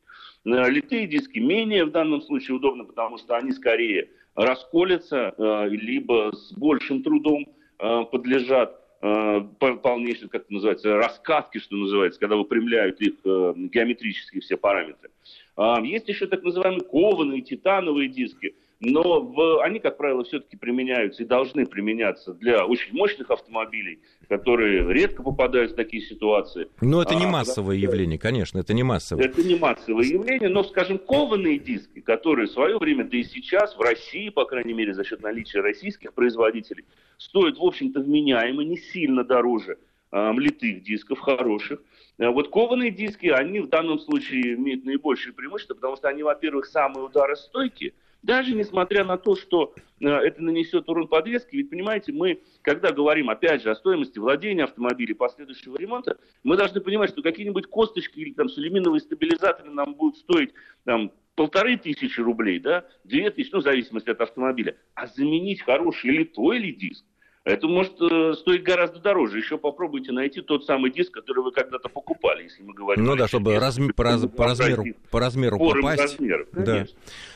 Э, 0.45 0.69
литые 0.69 1.07
диски 1.07 1.39
менее 1.39 1.85
в 1.85 1.91
данном 1.91 2.21
случае 2.21 2.57
удобны, 2.57 2.85
потому 2.85 3.17
что 3.17 3.35
они 3.35 3.51
скорее 3.51 4.09
расколятся, 4.35 5.33
э, 5.37 5.69
либо 5.69 6.31
с 6.33 6.53
большим 6.53 7.03
трудом 7.03 7.45
э, 7.79 8.03
подлежат 8.11 8.83
полнейшей, 8.99 10.27
как 10.27 10.45
это 10.45 10.53
называется, 10.53 10.95
раскатки, 10.95 11.59
что 11.59 11.75
называется, 11.75 12.19
когда 12.19 12.35
выпрямляют 12.35 12.99
их 12.99 13.13
геометрические 13.23 14.41
все 14.41 14.57
параметры. 14.57 15.11
Есть 15.57 16.07
еще 16.07 16.27
так 16.27 16.43
называемые 16.43 16.83
кованые 16.83 17.41
титановые 17.41 18.09
диски– 18.09 18.55
но 18.79 19.21
в, 19.21 19.63
они, 19.63 19.79
как 19.79 19.97
правило, 19.97 20.23
все-таки 20.23 20.55
применяются 20.55 21.23
и 21.23 21.25
должны 21.25 21.65
применяться 21.65 22.33
для 22.33 22.65
очень 22.65 22.93
мощных 22.93 23.31
автомобилей, 23.31 23.99
которые 24.29 24.91
редко 24.93 25.23
попадают 25.23 25.71
в 25.71 25.75
такие 25.75 26.03
ситуации. 26.03 26.69
Но 26.81 27.01
это 27.01 27.15
не 27.15 27.25
а, 27.25 27.29
массовое 27.29 27.75
да, 27.75 27.81
явление, 27.81 28.19
конечно, 28.19 28.59
это 28.59 28.73
не 28.73 28.83
массовое. 28.83 29.25
Это 29.25 29.43
не 29.43 29.55
массовое 29.55 30.05
явление, 30.05 30.49
но, 30.49 30.63
скажем, 30.63 30.99
кованые 30.99 31.57
диски, 31.57 32.01
которые 32.01 32.47
в 32.47 32.51
свое 32.51 32.77
время, 32.77 33.05
да 33.05 33.17
и 33.17 33.23
сейчас 33.23 33.75
в 33.75 33.81
России, 33.81 34.29
по 34.29 34.45
крайней 34.45 34.73
мере, 34.73 34.93
за 34.93 35.03
счет 35.03 35.21
наличия 35.23 35.61
российских 35.61 36.13
производителей, 36.13 36.85
стоят, 37.17 37.57
в 37.57 37.63
общем-то, 37.63 38.01
вменяемо, 38.01 38.63
не 38.63 38.77
сильно 38.77 39.23
дороже 39.23 39.77
литых 40.11 40.83
дисков 40.83 41.19
хороших. 41.19 41.81
А 42.19 42.31
вот 42.31 42.49
кованые 42.49 42.91
диски, 42.91 43.27
они 43.27 43.59
в 43.59 43.67
данном 43.67 43.99
случае 43.99 44.55
имеют 44.55 44.85
наибольшее 44.85 45.33
преимущество, 45.33 45.75
потому 45.75 45.97
что 45.97 46.07
они, 46.07 46.23
во-первых, 46.23 46.65
самые 46.65 47.05
ударостойкие, 47.05 47.93
даже 48.23 48.55
несмотря 48.55 49.03
на 49.03 49.17
то, 49.17 49.35
что 49.35 49.73
э, 49.99 50.07
это 50.07 50.41
нанесет 50.41 50.89
урон 50.89 51.07
подвеске, 51.07 51.57
ведь, 51.57 51.69
понимаете, 51.69 52.11
мы, 52.11 52.41
когда 52.61 52.91
говорим, 52.91 53.29
опять 53.29 53.61
же, 53.61 53.69
о 53.69 53.75
стоимости 53.75 54.17
владения 54.17 54.63
автомобиля 54.63 55.13
последующего 55.13 55.77
ремонта, 55.77 56.17
мы 56.43 56.57
должны 56.57 56.81
понимать, 56.81 57.11
что 57.11 57.21
какие-нибудь 57.21 57.67
косточки 57.67 58.19
или 58.19 58.33
там 58.33 58.49
сулеминовые 58.49 59.01
стабилизаторы 59.01 59.69
нам 59.69 59.93
будут 59.93 60.17
стоить 60.17 60.51
там, 60.83 61.11
полторы 61.35 61.77
тысячи 61.77 62.19
рублей, 62.19 62.59
да, 62.59 62.85
две 63.03 63.29
тысячи, 63.29 63.51
ну, 63.53 63.59
в 63.59 63.63
зависимости 63.63 64.09
от 64.09 64.19
автомобиля. 64.19 64.75
А 64.95 65.05
заменить 65.05 65.61
хороший 65.61 66.09
литой 66.09 66.57
или 66.57 66.71
диск, 66.71 67.05
это 67.47 67.67
может 67.67 67.93
э, 68.01 68.33
стоить 68.33 68.63
гораздо 68.63 68.99
дороже. 68.99 69.37
Еще 69.37 69.57
попробуйте 69.57 70.11
найти 70.11 70.41
тот 70.41 70.65
самый 70.65 70.91
диск, 70.91 71.13
который 71.13 71.43
вы 71.43 71.51
когда-то 71.51 71.87
покупали, 71.87 72.43
если 72.43 72.61
мы 72.61 72.73
говорим. 72.73 73.05
Ну 73.05 73.15
да, 73.15 73.27
чтобы 73.27 73.57
разм... 73.57 73.89
по, 73.93 74.03
раз... 74.03 74.25
по 74.27 74.45
размеру, 74.45 74.83
по 75.09 75.19
размеру 75.19 75.57
попасть. 75.57 76.01
Размеров, 76.01 76.47
да. 76.51 76.85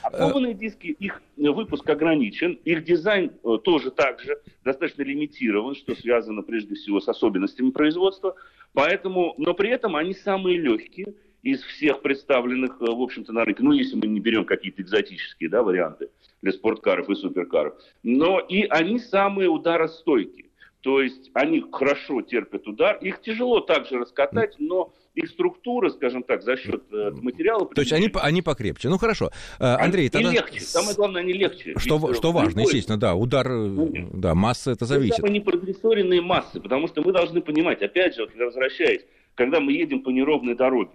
А 0.03 0.09
кованые 0.11 0.53
диски, 0.53 0.87
их 0.87 1.21
выпуск 1.37 1.89
ограничен, 1.89 2.59
их 2.65 2.83
дизайн 2.83 3.31
э, 3.43 3.57
тоже 3.63 3.89
также 3.91 4.41
достаточно 4.65 5.03
лимитирован, 5.03 5.75
что 5.75 5.95
связано 5.95 6.41
прежде 6.41 6.75
всего 6.75 6.99
с 6.99 7.07
особенностями 7.07 7.71
производства. 7.71 8.35
Поэтому, 8.73 9.33
но 9.37 9.53
при 9.53 9.69
этом 9.69 9.95
они 9.95 10.13
самые 10.13 10.57
легкие 10.57 11.13
из 11.43 11.61
всех 11.63 12.01
представленных, 12.01 12.77
э, 12.81 12.85
в 12.85 13.01
общем-то, 13.01 13.33
на 13.33 13.45
рынке. 13.45 13.63
Ну, 13.63 13.71
если 13.71 13.95
мы 13.95 14.07
не 14.07 14.19
берем 14.19 14.45
какие-то 14.45 14.81
экзотические 14.81 15.49
да, 15.49 15.63
варианты 15.63 16.09
для 16.41 16.51
спорткаров 16.51 17.09
и 17.09 17.15
суперкаров. 17.15 17.75
Но 18.03 18.39
и 18.39 18.63
они 18.63 18.99
самые 18.99 19.49
ударостойкие. 19.49 20.47
То 20.81 21.01
есть 21.01 21.29
они 21.33 21.63
хорошо 21.71 22.21
терпят 22.21 22.67
удар. 22.67 22.97
Их 22.97 23.21
тяжело 23.21 23.59
также 23.59 23.99
раскатать, 23.99 24.55
но 24.57 24.91
их 25.13 25.29
структура, 25.29 25.89
скажем 25.89 26.23
так, 26.23 26.41
за 26.41 26.57
счет 26.57 26.83
э, 26.91 27.11
материала... 27.11 27.67
То 27.67 27.81
есть 27.81 27.93
они, 27.93 28.09
они 28.15 28.41
покрепче. 28.41 28.89
Ну 28.89 28.97
хорошо. 28.97 29.29
Э, 29.59 29.75
Андрей, 29.75 30.09
они 30.13 30.25
тогда... 30.25 30.31
легче. 30.31 30.61
Самое 30.61 30.95
главное, 30.95 31.21
они 31.21 31.33
легче. 31.33 31.73
Что, 31.77 31.99
Ведь, 32.07 32.17
что 32.17 32.31
важно, 32.31 32.59
любой... 32.59 32.63
естественно, 32.63 32.99
да, 32.99 33.13
удар, 33.13 33.45
Конечно. 33.47 34.09
да, 34.13 34.33
масса 34.33 34.71
это 34.71 34.85
зависит. 34.85 35.19
Это 35.19 35.27
не 35.27 35.41
прогрессоренные 35.41 36.21
массы, 36.21 36.59
потому 36.59 36.87
что 36.87 37.01
мы 37.03 37.11
должны 37.11 37.41
понимать, 37.41 37.81
опять 37.81 38.15
же, 38.15 38.21
вот, 38.23 38.33
возвращаясь, 38.35 39.01
когда 39.35 39.59
мы 39.59 39.73
едем 39.73 40.01
по 40.01 40.09
неровной 40.09 40.55
дороге, 40.55 40.91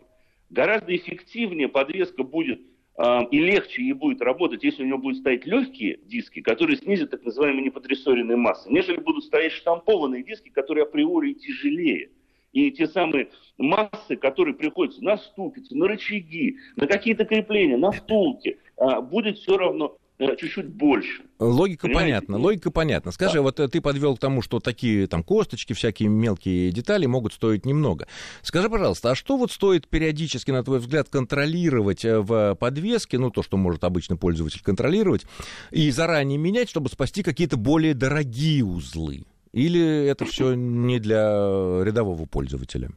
гораздо 0.51 0.95
эффективнее 0.95 1.69
подвеска 1.69 2.23
будет 2.23 2.61
э, 2.99 3.19
и 3.31 3.39
легче 3.39 3.83
ей 3.83 3.93
будет 3.93 4.21
работать, 4.21 4.63
если 4.63 4.83
у 4.83 4.87
него 4.87 4.99
будут 4.99 5.19
стоять 5.19 5.47
легкие 5.47 5.99
диски, 6.05 6.41
которые 6.41 6.77
снизят 6.77 7.11
так 7.11 7.25
называемые 7.25 7.65
неподрессоренные 7.65 8.37
массы, 8.37 8.71
нежели 8.71 8.99
будут 8.99 9.25
стоять 9.25 9.53
штампованные 9.53 10.23
диски, 10.23 10.49
которые 10.51 10.85
априори 10.85 11.33
тяжелее. 11.35 12.11
И 12.53 12.71
те 12.71 12.87
самые 12.87 13.29
массы, 13.59 14.17
которые 14.17 14.55
приходятся 14.55 15.05
на 15.05 15.19
ступицы, 15.19 15.77
на 15.77 15.89
рычаги, 15.89 16.57
на 16.77 16.87
какие-то 16.87 17.25
крепления, 17.25 17.77
на 17.77 17.91
втулки, 17.91 18.59
э, 18.77 19.01
будет 19.03 19.39
все 19.39 19.57
равно 19.57 19.99
чуть-чуть 20.19 20.69
больше. 20.69 21.23
Логика 21.39 21.83
Понимаете? 21.83 22.07
понятна, 22.07 22.39
логика 22.39 22.71
понятна. 22.71 23.13
Скажи, 23.13 23.35
да. 23.35 23.43
вот 23.43 23.61
э, 23.61 23.69
ты 23.69 23.81
подвел 23.81 24.17
к 24.17 24.21
тому, 24.21 24.41
что 24.41 24.61
такие 24.61 25.07
там 25.07 25.23
косточки, 25.23 25.73
всякие 25.75 26.09
мелкие 26.09 26.71
детали 26.73 27.07
могут 27.07 27.35
стоить 27.35 27.67
немного. 27.67 28.07
Скажи, 28.43 28.71
пожалуйста, 28.71 29.11
а 29.11 29.15
что 29.15 29.37
вот 29.37 29.53
стоит 29.53 29.89
периодически, 29.89 30.51
на 30.51 30.65
твой 30.65 30.79
взгляд, 30.79 31.09
контролировать 31.11 32.05
э, 32.05 32.21
в 32.21 32.55
подвеске, 32.55 33.19
ну, 33.19 33.31
то, 33.31 33.43
что 33.43 33.57
может 33.57 33.85
обычно 33.85 34.17
пользователь 34.17 34.63
контролировать, 34.63 35.27
и 35.71 35.91
заранее 35.91 36.39
менять, 36.39 36.71
чтобы 36.71 36.89
спасти 36.89 37.23
какие-то 37.23 37.57
более 37.57 37.95
дорогие 37.95 38.65
узлы? 38.65 39.25
Или 39.53 40.07
это 40.07 40.25
все 40.25 40.55
не 40.55 40.99
для 40.99 41.83
рядового 41.83 42.27
пользователя? 42.27 42.91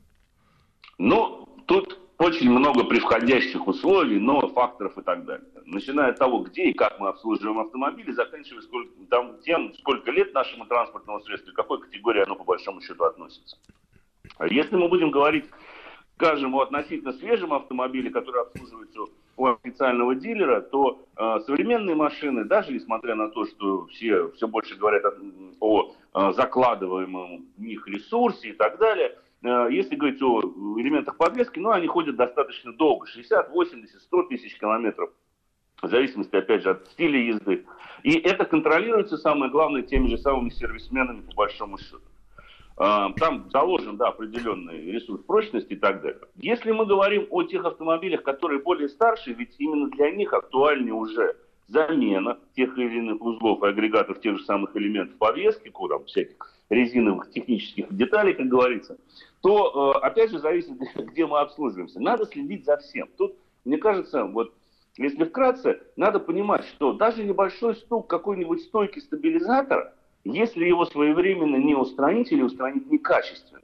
Ну, 0.98 1.39
очень 2.40 2.52
много 2.52 2.86
превходящих 2.86 3.68
условий, 3.68 4.18
новых 4.18 4.54
факторов 4.54 4.98
и 4.98 5.02
так 5.02 5.26
далее. 5.26 5.46
Начиная 5.66 6.12
от 6.12 6.20
того, 6.20 6.40
где 6.40 6.70
и 6.70 6.74
как 6.74 6.98
мы 6.98 7.10
обслуживаем 7.10 7.60
автомобили, 7.60 8.12
заканчивая 8.12 8.62
сколько, 8.62 8.90
там, 9.10 9.40
тем, 9.42 9.74
сколько 9.74 10.10
лет 10.12 10.34
нашему 10.34 10.66
транспортному 10.66 11.20
средству 11.22 11.54
какой 11.54 11.82
категории 11.82 12.24
оно 12.24 12.36
по 12.36 12.46
большому 12.46 12.82
счету 12.82 13.04
относится. 13.04 13.58
А 14.38 14.48
если 14.48 14.78
мы 14.78 14.88
будем 14.88 15.12
говорить, 15.12 15.46
скажем, 16.16 16.56
о 16.56 16.62
относительно 16.62 17.12
свежем 17.12 17.54
автомобиле, 17.54 18.10
который 18.10 18.42
обслуживается 18.42 19.00
у 19.36 19.46
официального 19.46 20.16
дилера, 20.16 20.62
то 20.62 21.02
э, 21.18 21.40
современные 21.46 21.96
машины, 21.96 22.46
даже 22.46 22.72
несмотря 22.72 23.16
на 23.16 23.30
то, 23.30 23.46
что 23.48 23.86
все 23.88 24.32
все 24.32 24.48
больше 24.48 24.78
говорят 24.78 25.04
о, 25.60 25.92
о 26.14 26.30
э, 26.30 26.34
закладываемом 26.34 27.48
в 27.58 27.62
них 27.62 27.86
ресурсе 27.86 28.50
и 28.50 28.54
так 28.54 28.78
далее– 28.78 29.18
если 29.42 29.96
говорить 29.96 30.22
о 30.22 30.42
элементах 30.80 31.18
подвески, 31.18 31.60
ну, 31.60 31.72
они 31.72 31.88
ходят 31.88 32.16
достаточно 32.16 32.74
долго, 32.74 33.08
60, 33.08 33.50
80, 33.50 34.02
100 34.02 34.24
тысяч 34.24 34.58
километров, 34.58 35.12
в 35.82 35.88
зависимости, 35.88 36.36
опять 36.36 36.64
же, 36.64 36.72
от 36.72 36.88
стиля 36.88 37.20
езды. 37.20 37.66
И 38.04 38.18
это 38.18 38.46
контролируется, 38.46 39.18
самое 39.18 39.52
главное, 39.52 39.82
теми 39.82 40.08
же 40.08 40.18
самыми 40.18 40.50
сервисменами, 40.50 41.22
по 41.22 41.36
большому 41.36 41.78
счету. 41.78 42.02
Э, 42.78 43.08
там 43.18 43.50
заложен, 43.50 43.98
да, 43.98 44.08
определенный 44.10 44.92
ресурс 44.92 45.22
прочности 45.24 45.74
и 45.74 45.78
так 45.78 46.02
далее. 46.02 46.22
Если 46.36 46.72
мы 46.72 46.86
говорим 46.86 47.28
о 47.30 47.44
тех 47.44 47.66
автомобилях, 47.66 48.24
которые 48.24 48.62
более 48.62 48.90
старшие, 48.90 49.36
ведь 49.36 49.56
именно 49.58 49.90
для 49.90 50.12
них 50.12 50.34
актуальнее 50.34 50.94
уже 50.94 51.36
замена 51.68 52.40
тех 52.56 52.78
или 52.78 52.98
иных 52.98 53.22
узлов 53.22 53.64
и 53.64 53.68
агрегатов 53.68 54.22
тех 54.22 54.38
же 54.38 54.44
самых 54.46 54.76
элементов 54.76 55.18
подвески, 55.18 55.70
куда 55.70 56.00
всяких 56.00 56.54
резиновых 56.70 57.32
технических 57.32 57.94
деталей, 57.96 58.34
как 58.34 58.48
говорится, 58.48 58.98
то, 59.42 59.94
э, 59.96 60.06
опять 60.06 60.32
же, 60.32 60.40
зависит, 60.40 60.78
где 60.96 61.26
мы 61.26 61.40
обслуживаемся. 61.40 62.00
Надо 62.00 62.26
следить 62.26 62.66
за 62.66 62.78
всем. 62.78 63.10
Тут, 63.18 63.36
мне 63.66 63.78
кажется, 63.78 64.26
вот 64.26 64.54
если 64.98 65.24
вкратце, 65.24 65.82
надо 65.96 66.20
понимать, 66.20 66.66
что 66.66 66.94
даже 66.94 67.24
небольшой 67.24 67.76
стук 67.76 68.08
какой-нибудь 68.08 68.62
стойки 68.64 69.00
стабилизатора, 69.00 69.94
если 70.24 70.66
его 70.66 70.86
своевременно 70.86 71.56
не 71.56 71.76
устранить 71.76 72.32
или 72.32 72.42
устранить 72.42 72.92
некачественно, 72.92 73.62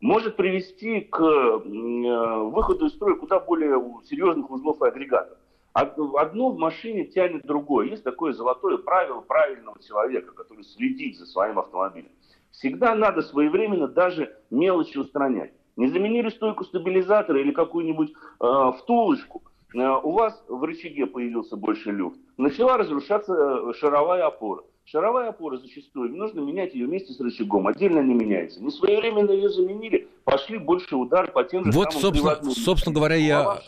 может 0.00 0.36
привести 0.36 1.02
к 1.02 1.20
э, 1.20 1.58
выходу 1.58 2.86
из 2.86 2.92
строя 2.92 3.14
куда 3.16 3.38
более 3.38 3.78
серьезных 4.08 4.50
узлов 4.50 4.80
и 4.82 4.86
агрегатов. 4.86 5.36
Одно 5.72 6.50
в 6.50 6.58
машине 6.58 7.04
тянет 7.04 7.46
другое. 7.46 7.88
Есть 7.90 8.02
такое 8.02 8.32
золотое 8.32 8.78
правило 8.78 9.20
правильного 9.20 9.80
человека, 9.86 10.32
который 10.32 10.64
следит 10.64 11.16
за 11.16 11.26
своим 11.26 11.58
автомобилем. 11.58 12.10
Всегда 12.52 12.94
надо 12.94 13.22
своевременно 13.22 13.88
даже 13.88 14.36
мелочи 14.50 14.98
устранять. 14.98 15.52
Не 15.76 15.88
заменили 15.88 16.28
стойку 16.28 16.64
стабилизатора 16.64 17.40
или 17.40 17.52
какую-нибудь 17.52 18.12
э, 18.12 18.72
втулочку, 18.78 19.42
э, 19.74 19.78
у 19.78 20.10
вас 20.10 20.44
в 20.48 20.62
рычаге 20.64 21.06
появился 21.06 21.56
больше 21.56 21.90
люфт. 21.90 22.18
Начала 22.36 22.76
разрушаться 22.76 23.32
э, 23.32 23.72
шаровая 23.74 24.26
опора. 24.26 24.62
Шаровая 24.84 25.28
опора 25.28 25.58
зачастую, 25.58 26.16
нужно 26.16 26.40
менять 26.40 26.74
ее 26.74 26.86
вместе 26.86 27.12
с 27.12 27.20
рычагом, 27.20 27.68
отдельно 27.68 28.00
не 28.00 28.14
меняется. 28.14 28.62
Не 28.62 28.70
своевременно 28.70 29.30
ее 29.30 29.48
заменили, 29.48 30.08
пошли 30.30 30.58
больше 30.58 30.96
удар 30.96 31.30
по 31.30 31.44
тем 31.44 31.64
же 31.64 31.72
вот, 31.72 31.92
самым 31.92 32.00
собственно, 32.00 32.54
собственно 32.54 32.94
говоря, 32.94 33.16
я... 33.16 33.60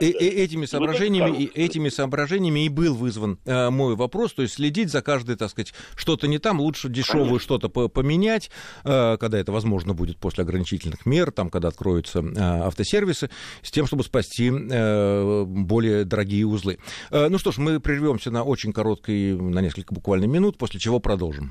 и, 0.00 0.06
и 0.06 0.26
этими 0.26 0.66
соображениями, 0.66 1.36
и 1.36 1.60
этими 1.60 1.88
соображениями 1.88 2.64
и 2.64 2.68
был 2.68 2.94
вызван 2.94 3.38
э, 3.44 3.70
мой 3.70 3.96
вопрос, 3.96 4.34
то 4.34 4.42
есть 4.42 4.54
следить 4.54 4.90
за 4.90 5.02
каждой, 5.02 5.36
так 5.36 5.50
сказать, 5.50 5.74
что-то 5.96 6.28
не 6.28 6.38
там, 6.38 6.60
лучше 6.60 6.88
дешевую 6.88 7.40
что-то 7.40 7.68
поменять, 7.68 8.50
э, 8.84 9.16
когда 9.18 9.38
это 9.38 9.52
возможно 9.52 9.94
будет 9.94 10.18
после 10.18 10.44
ограничительных 10.44 11.06
мер, 11.06 11.30
там, 11.32 11.50
когда 11.50 11.68
откроются 11.68 12.20
э, 12.20 12.32
автосервисы, 12.38 13.30
с 13.62 13.70
тем, 13.70 13.86
чтобы 13.86 14.04
спасти 14.04 14.50
э, 14.50 15.44
более 15.46 16.04
дорогие 16.04 16.46
узлы. 16.46 16.78
Э, 17.10 17.28
ну 17.28 17.38
что 17.38 17.52
ж, 17.52 17.58
мы 17.58 17.80
прервемся 17.80 18.30
на 18.30 18.44
очень 18.44 18.72
короткий, 18.72 19.32
на 19.32 19.60
несколько 19.60 19.94
буквально 19.94 20.26
минут, 20.26 20.58
после 20.58 20.80
чего 20.80 21.00
продолжим. 21.00 21.50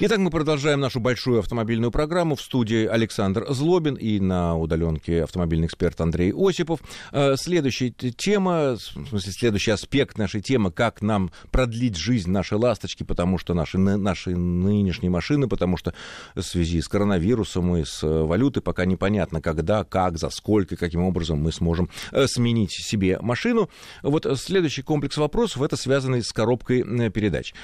Итак, 0.00 0.18
мы 0.18 0.30
продолжаем 0.30 0.80
нашу 0.80 0.98
большую 0.98 1.38
автомобильную 1.38 1.92
программу. 1.92 2.34
В 2.34 2.40
студии 2.42 2.84
Александр 2.84 3.46
Злобин 3.50 3.94
и 3.94 4.18
на 4.18 4.56
удаленке 4.56 5.22
автомобильный 5.22 5.68
эксперт 5.68 6.00
Андрей 6.00 6.32
Осипов. 6.36 6.80
Э, 7.12 7.36
следующая 7.36 7.90
тема, 7.90 8.74
в 8.74 8.80
смысле, 8.80 9.32
следующий 9.32 9.70
аспект 9.70 10.18
нашей 10.18 10.40
темы, 10.40 10.72
как 10.72 11.00
нам 11.00 11.30
продлить 11.52 11.94
жизнь 11.96 12.28
нашей 12.28 12.58
ласточки, 12.58 13.04
потому 13.04 13.38
что 13.38 13.54
наши, 13.54 13.78
наши 13.78 14.30
нынешние 14.30 15.10
машины, 15.10 15.46
потому 15.46 15.76
что 15.76 15.94
в 16.34 16.42
связи 16.42 16.82
с 16.82 16.88
коронавирусом 16.88 17.76
и 17.76 17.84
с 17.84 18.02
э, 18.02 18.08
валютой 18.24 18.64
пока 18.64 18.86
непонятно, 18.86 19.40
когда, 19.40 19.84
как, 19.84 20.18
за 20.18 20.30
сколько, 20.30 20.76
каким 20.76 21.04
образом 21.04 21.40
мы 21.40 21.52
сможем 21.52 21.88
э, 22.10 22.26
сменить 22.26 22.72
себе 22.72 23.20
машину. 23.20 23.70
Вот 24.02 24.26
следующий 24.40 24.82
комплекс 24.82 25.16
вопросов, 25.16 25.62
это 25.62 25.76
связанный 25.76 26.24
с 26.24 26.32
коробкой 26.32 26.82
передач. 27.10 27.54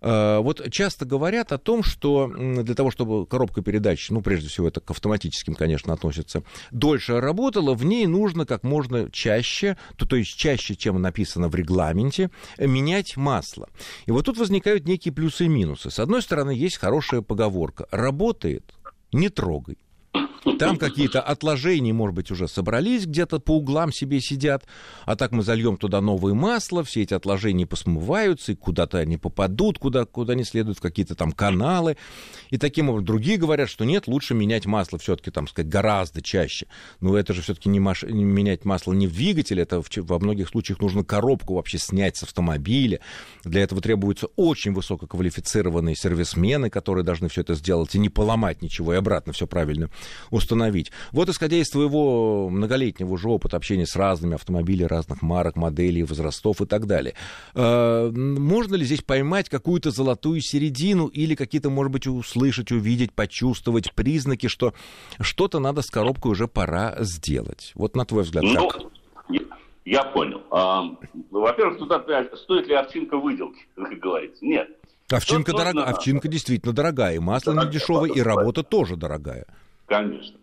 Э, 0.00 0.38
вот 0.38 0.70
часто 0.70 1.04
говорят 1.04 1.52
о 1.52 1.58
том, 1.58 1.82
что 1.82 2.28
для 2.28 2.74
того, 2.74 2.90
чтобы 2.90 3.26
коробка 3.26 3.62
передач, 3.62 4.10
ну, 4.10 4.22
прежде 4.22 4.48
всего, 4.48 4.68
это 4.68 4.80
к 4.80 4.90
автоматическим, 4.90 5.54
конечно, 5.54 5.92
относится, 5.92 6.42
дольше 6.70 7.20
работала, 7.20 7.74
в 7.74 7.84
ней 7.84 8.06
нужно 8.06 8.46
как 8.46 8.62
можно 8.62 9.10
чаще, 9.10 9.76
то, 9.96 10.06
то 10.06 10.16
есть 10.16 10.36
чаще, 10.36 10.74
чем 10.74 11.00
написано 11.00 11.48
в 11.48 11.54
регламенте, 11.54 12.30
менять 12.58 13.16
масло. 13.16 13.68
И 14.06 14.10
вот 14.10 14.26
тут 14.26 14.38
возникают 14.38 14.86
некие 14.86 15.12
плюсы 15.12 15.46
и 15.46 15.48
минусы. 15.48 15.90
С 15.90 15.98
одной 15.98 16.22
стороны, 16.22 16.50
есть 16.50 16.76
хорошая 16.76 17.22
поговорка. 17.22 17.86
Работает, 17.90 18.74
не 19.12 19.28
трогай. 19.28 19.78
Там 20.58 20.76
какие-то 20.78 21.20
отложения, 21.20 21.92
может 21.92 22.14
быть, 22.14 22.30
уже 22.30 22.46
собрались, 22.46 23.04
где-то 23.06 23.40
по 23.40 23.56
углам 23.56 23.92
себе 23.92 24.20
сидят. 24.20 24.64
А 25.04 25.16
так 25.16 25.32
мы 25.32 25.42
зальем 25.42 25.76
туда 25.76 26.00
новое 26.00 26.34
масло, 26.34 26.84
все 26.84 27.02
эти 27.02 27.14
отложения 27.14 27.66
посмываются, 27.66 28.52
и 28.52 28.54
куда-то 28.54 28.98
они 28.98 29.16
попадут, 29.16 29.78
куда, 29.78 30.04
куда 30.04 30.34
не 30.34 30.44
следуют, 30.44 30.78
в 30.78 30.80
какие-то 30.80 31.14
там 31.14 31.32
каналы. 31.32 31.96
И 32.50 32.58
таким 32.58 32.88
образом 32.88 33.06
другие 33.06 33.38
говорят, 33.38 33.68
что 33.68 33.84
нет, 33.84 34.06
лучше 34.06 34.34
менять 34.34 34.66
масло 34.66 34.98
все-таки, 34.98 35.30
там 35.30 35.48
сказать, 35.48 35.68
гораздо 35.68 36.22
чаще. 36.22 36.66
Но 37.00 37.16
это 37.16 37.32
же 37.32 37.42
все-таки 37.42 37.68
не, 37.68 37.80
маш... 37.80 38.04
менять 38.04 38.64
масло 38.64 38.92
не 38.92 39.08
в 39.08 39.14
двигателе, 39.14 39.62
это 39.62 39.82
в... 39.82 39.88
во 39.96 40.18
многих 40.18 40.48
случаях 40.48 40.80
нужно 40.80 41.04
коробку 41.04 41.54
вообще 41.54 41.78
снять 41.78 42.16
с 42.16 42.22
автомобиля. 42.22 43.00
Для 43.44 43.62
этого 43.62 43.80
требуются 43.80 44.28
очень 44.36 44.72
высококвалифицированные 44.72 45.96
сервисмены, 45.96 46.70
которые 46.70 47.04
должны 47.04 47.28
все 47.28 47.40
это 47.40 47.54
сделать 47.54 47.94
и 47.94 47.98
не 47.98 48.08
поломать 48.08 48.62
ничего, 48.62 48.94
и 48.94 48.96
обратно 48.96 49.32
все 49.32 49.46
правильно 49.46 49.90
установить. 50.36 50.92
Вот 51.12 51.28
исходя 51.28 51.56
из 51.56 51.68
твоего 51.68 52.48
многолетнего 52.48 53.12
уже 53.12 53.28
опыта 53.28 53.56
общения 53.56 53.86
с 53.86 53.96
разными 53.96 54.34
автомобилями 54.34 54.88
разных 54.88 55.22
марок, 55.22 55.56
моделей, 55.56 56.02
возрастов 56.02 56.60
и 56.60 56.66
так 56.66 56.86
далее, 56.86 57.14
э, 57.54 58.10
можно 58.10 58.74
ли 58.74 58.84
здесь 58.84 59.02
поймать 59.02 59.48
какую-то 59.48 59.90
золотую 59.90 60.40
середину 60.40 61.06
или 61.06 61.34
какие-то, 61.34 61.70
может 61.70 61.92
быть, 61.92 62.06
услышать, 62.06 62.70
увидеть, 62.70 63.12
почувствовать 63.12 63.92
признаки, 63.92 64.46
что 64.46 64.74
что-то 65.20 65.58
надо 65.58 65.82
с 65.82 65.86
коробкой 65.86 66.32
уже 66.32 66.46
пора 66.48 66.96
сделать? 67.00 67.72
Вот 67.74 67.96
на 67.96 68.04
твой 68.04 68.22
взгляд, 68.22 68.44
ну, 68.44 68.68
как? 68.68 68.82
Я 69.86 70.02
понял. 70.02 70.42
А, 70.50 70.82
во-первых, 71.30 71.78
тут 71.78 71.92
опять, 71.92 72.36
стоит 72.36 72.66
ли 72.66 72.74
овчинка 72.74 73.16
выделки, 73.18 73.60
как 73.76 73.98
говорится? 74.00 74.44
Нет. 74.44 74.68
Овчинка, 75.08 75.52
дорог... 75.52 75.76
овчинка 75.76 76.26
действительно 76.26 76.72
дорогая, 76.72 77.14
и 77.14 77.18
масло 77.20 77.52
не 77.52 77.70
дешевое, 77.70 78.10
и 78.10 78.20
работа 78.20 78.64
тоже 78.64 78.96
дорогая. 78.96 79.46
Конечно. 79.86 80.38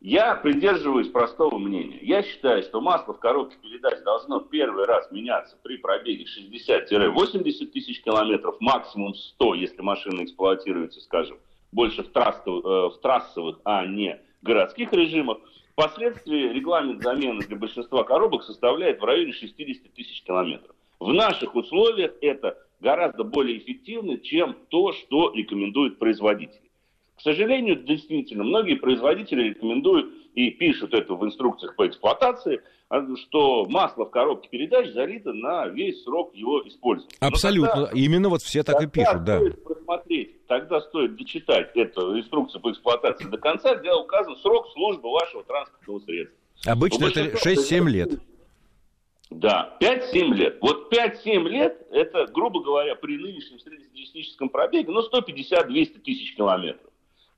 Я 0.00 0.36
придерживаюсь 0.36 1.08
простого 1.08 1.58
мнения. 1.58 1.98
Я 2.02 2.22
считаю, 2.22 2.62
что 2.62 2.80
масло 2.80 3.14
в 3.14 3.18
коробке 3.18 3.56
передач 3.60 4.00
должно 4.04 4.40
первый 4.40 4.84
раз 4.86 5.10
меняться 5.10 5.58
при 5.62 5.76
пробеге 5.76 6.24
60-80 6.24 7.66
тысяч 7.66 8.02
километров, 8.02 8.56
максимум 8.60 9.14
100, 9.14 9.54
если 9.54 9.82
машина 9.82 10.22
эксплуатируется, 10.22 11.00
скажем, 11.00 11.38
больше 11.72 12.04
в, 12.04 12.10
трасс, 12.10 12.40
э, 12.46 12.50
в 12.50 12.94
трассовых, 13.02 13.58
а 13.64 13.84
не 13.86 14.20
городских 14.42 14.92
режимах. 14.92 15.38
Впоследствии 15.72 16.52
регламент 16.52 17.02
замены 17.02 17.40
для 17.40 17.56
большинства 17.56 18.04
коробок 18.04 18.44
составляет 18.44 19.00
в 19.00 19.04
районе 19.04 19.32
60 19.32 19.92
тысяч 19.94 20.22
километров. 20.22 20.76
В 21.00 21.12
наших 21.12 21.56
условиях 21.56 22.12
это 22.20 22.56
гораздо 22.80 23.24
более 23.24 23.58
эффективно, 23.58 24.18
чем 24.18 24.56
то, 24.68 24.92
что 24.92 25.32
рекомендует 25.34 25.98
производитель. 25.98 26.67
К 27.18 27.20
сожалению, 27.20 27.82
действительно, 27.82 28.44
многие 28.44 28.74
производители 28.74 29.48
рекомендуют 29.48 30.14
и 30.36 30.52
пишут 30.52 30.94
это 30.94 31.14
в 31.14 31.24
инструкциях 31.26 31.74
по 31.74 31.88
эксплуатации, 31.88 32.60
а, 32.88 33.04
что 33.16 33.66
масло 33.66 34.04
в 34.06 34.10
коробке 34.10 34.48
передач 34.48 34.92
залито 34.92 35.32
на 35.32 35.66
весь 35.66 36.04
срок 36.04 36.32
его 36.32 36.62
использования. 36.68 37.16
Абсолютно. 37.18 37.86
Тогда, 37.86 37.90
Именно 37.92 38.28
вот 38.28 38.42
все 38.42 38.62
так 38.62 38.80
и 38.80 38.86
пишут, 38.86 39.24
да. 39.24 39.38
Стоит 39.40 39.64
просмотреть, 39.64 40.46
тогда 40.46 40.80
стоит 40.80 41.16
дочитать 41.16 41.72
эту 41.74 42.16
инструкцию 42.16 42.62
по 42.62 42.70
эксплуатации 42.70 43.24
до 43.24 43.36
конца, 43.36 43.74
где 43.74 43.92
указан 43.92 44.36
срок 44.36 44.68
службы 44.72 45.10
вашего 45.10 45.42
транспортного 45.42 45.98
средства. 45.98 46.38
Обычно 46.66 47.06
это 47.06 47.36
6-7 47.36 47.88
лет. 47.88 48.10
Да, 49.30 49.76
5-7 49.80 50.34
лет. 50.34 50.58
Вот 50.60 50.92
5-7 50.94 51.48
лет, 51.48 51.84
это, 51.90 52.26
грубо 52.32 52.62
говоря, 52.62 52.94
при 52.94 53.18
нынешнем 53.18 53.58
среднестатистическом 53.58 54.50
пробеге, 54.50 54.92
ну, 54.92 55.00
150-200 55.00 55.98
тысяч 55.98 56.36
километров. 56.36 56.87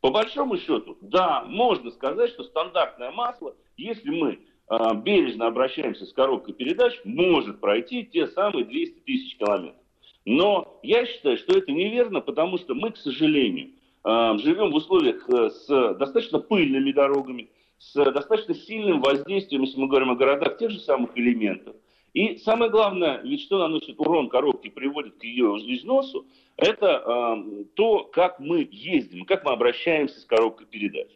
По 0.01 0.11
большому 0.11 0.57
счету, 0.57 0.97
да, 1.03 1.45
можно 1.47 1.91
сказать, 1.91 2.31
что 2.31 2.45
стандартное 2.45 3.11
масло, 3.11 3.55
если 3.77 4.11
мы 4.11 4.39
э, 4.71 4.95
бережно 4.95 5.47
обращаемся 5.47 6.07
с 6.07 6.13
коробкой 6.13 6.55
передач, 6.55 6.99
может 7.05 7.61
пройти 7.61 8.05
те 8.05 8.27
самые 8.29 8.65
200 8.65 9.01
тысяч 9.01 9.37
километров. 9.37 9.77
Но 10.25 10.79
я 10.83 11.05
считаю, 11.05 11.37
что 11.37 11.57
это 11.57 11.73
неверно, 11.73 12.21
потому 12.21 12.57
что 12.59 12.75
мы, 12.75 12.93
к 12.93 12.97
сожалению, 12.97 13.73
э, 14.05 14.39
живем 14.39 14.71
в 14.71 14.77
условиях 14.77 15.29
э, 15.29 15.51
с 15.51 15.95
достаточно 15.95 16.39
пыльными 16.39 16.93
дорогами, 16.93 17.51
с 17.79 17.93
достаточно 17.93 18.55
сильным 18.55 19.01
воздействием, 19.03 19.63
если 19.63 19.79
мы 19.79 19.89
говорим 19.89 20.11
о 20.11 20.17
городах, 20.17 20.57
тех 20.57 20.71
же 20.71 20.79
самых 20.81 21.17
элементов. 21.17 21.77
И 22.13 22.39
самое 22.39 22.71
главное, 22.71 23.21
ведь 23.23 23.43
что 23.43 23.59
наносит 23.59 24.01
урон 24.01 24.29
коробке, 24.29 24.71
приводит 24.71 25.17
к 25.19 25.25
ее 25.25 25.57
износу, 25.75 26.27
это 26.57 27.03
э, 27.07 27.65
то, 27.75 28.05
как 28.05 28.41
мы 28.41 28.69
ездим, 28.71 29.25
как 29.25 29.45
мы 29.45 29.53
обращаемся 29.53 30.21
с 30.21 30.25
коробкой 30.25 30.67
передач. 30.67 31.09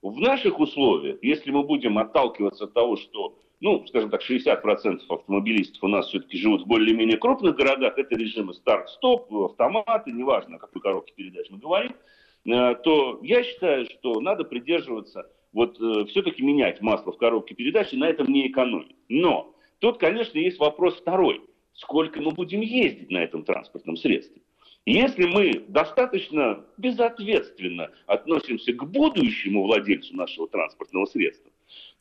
В 0.00 0.18
наших 0.20 0.58
условиях, 0.58 1.18
если 1.22 1.50
мы 1.50 1.64
будем 1.64 1.98
отталкиваться 1.98 2.64
от 2.64 2.72
того, 2.72 2.96
что, 2.96 3.36
ну, 3.60 3.84
скажем 3.88 4.10
так, 4.10 4.22
60% 4.22 5.00
автомобилистов 5.08 5.82
у 5.82 5.88
нас 5.88 6.08
все-таки 6.08 6.38
живут 6.38 6.62
в 6.62 6.66
более-менее 6.66 7.18
крупных 7.18 7.56
городах, 7.56 7.98
это 7.98 8.14
режимы 8.14 8.54
старт-стоп, 8.54 9.32
автоматы, 9.32 10.12
неважно, 10.12 10.56
о 10.56 10.58
какой 10.58 10.80
коробке 10.80 11.12
передач 11.14 11.48
мы 11.50 11.58
говорим, 11.58 11.92
э, 12.46 12.74
то 12.82 13.18
я 13.22 13.42
считаю, 13.42 13.84
что 13.86 14.20
надо 14.20 14.44
придерживаться, 14.44 15.30
вот 15.52 15.78
э, 15.80 16.06
все-таки 16.06 16.42
менять 16.42 16.80
масло 16.80 17.12
в 17.12 17.18
коробке 17.18 17.54
передач 17.54 17.92
и 17.92 17.98
на 17.98 18.08
этом 18.08 18.28
не 18.28 18.46
экономить. 18.46 18.96
Но 19.08 19.54
Тут, 19.80 19.98
конечно, 19.98 20.38
есть 20.38 20.58
вопрос 20.58 20.96
второй. 20.96 21.42
Сколько 21.72 22.20
мы 22.20 22.32
будем 22.32 22.60
ездить 22.60 23.10
на 23.10 23.18
этом 23.18 23.44
транспортном 23.44 23.96
средстве? 23.96 24.42
Если 24.84 25.26
мы 25.26 25.64
достаточно 25.68 26.64
безответственно 26.78 27.90
относимся 28.06 28.72
к 28.72 28.84
будущему 28.84 29.64
владельцу 29.64 30.16
нашего 30.16 30.48
транспортного 30.48 31.04
средства, 31.06 31.50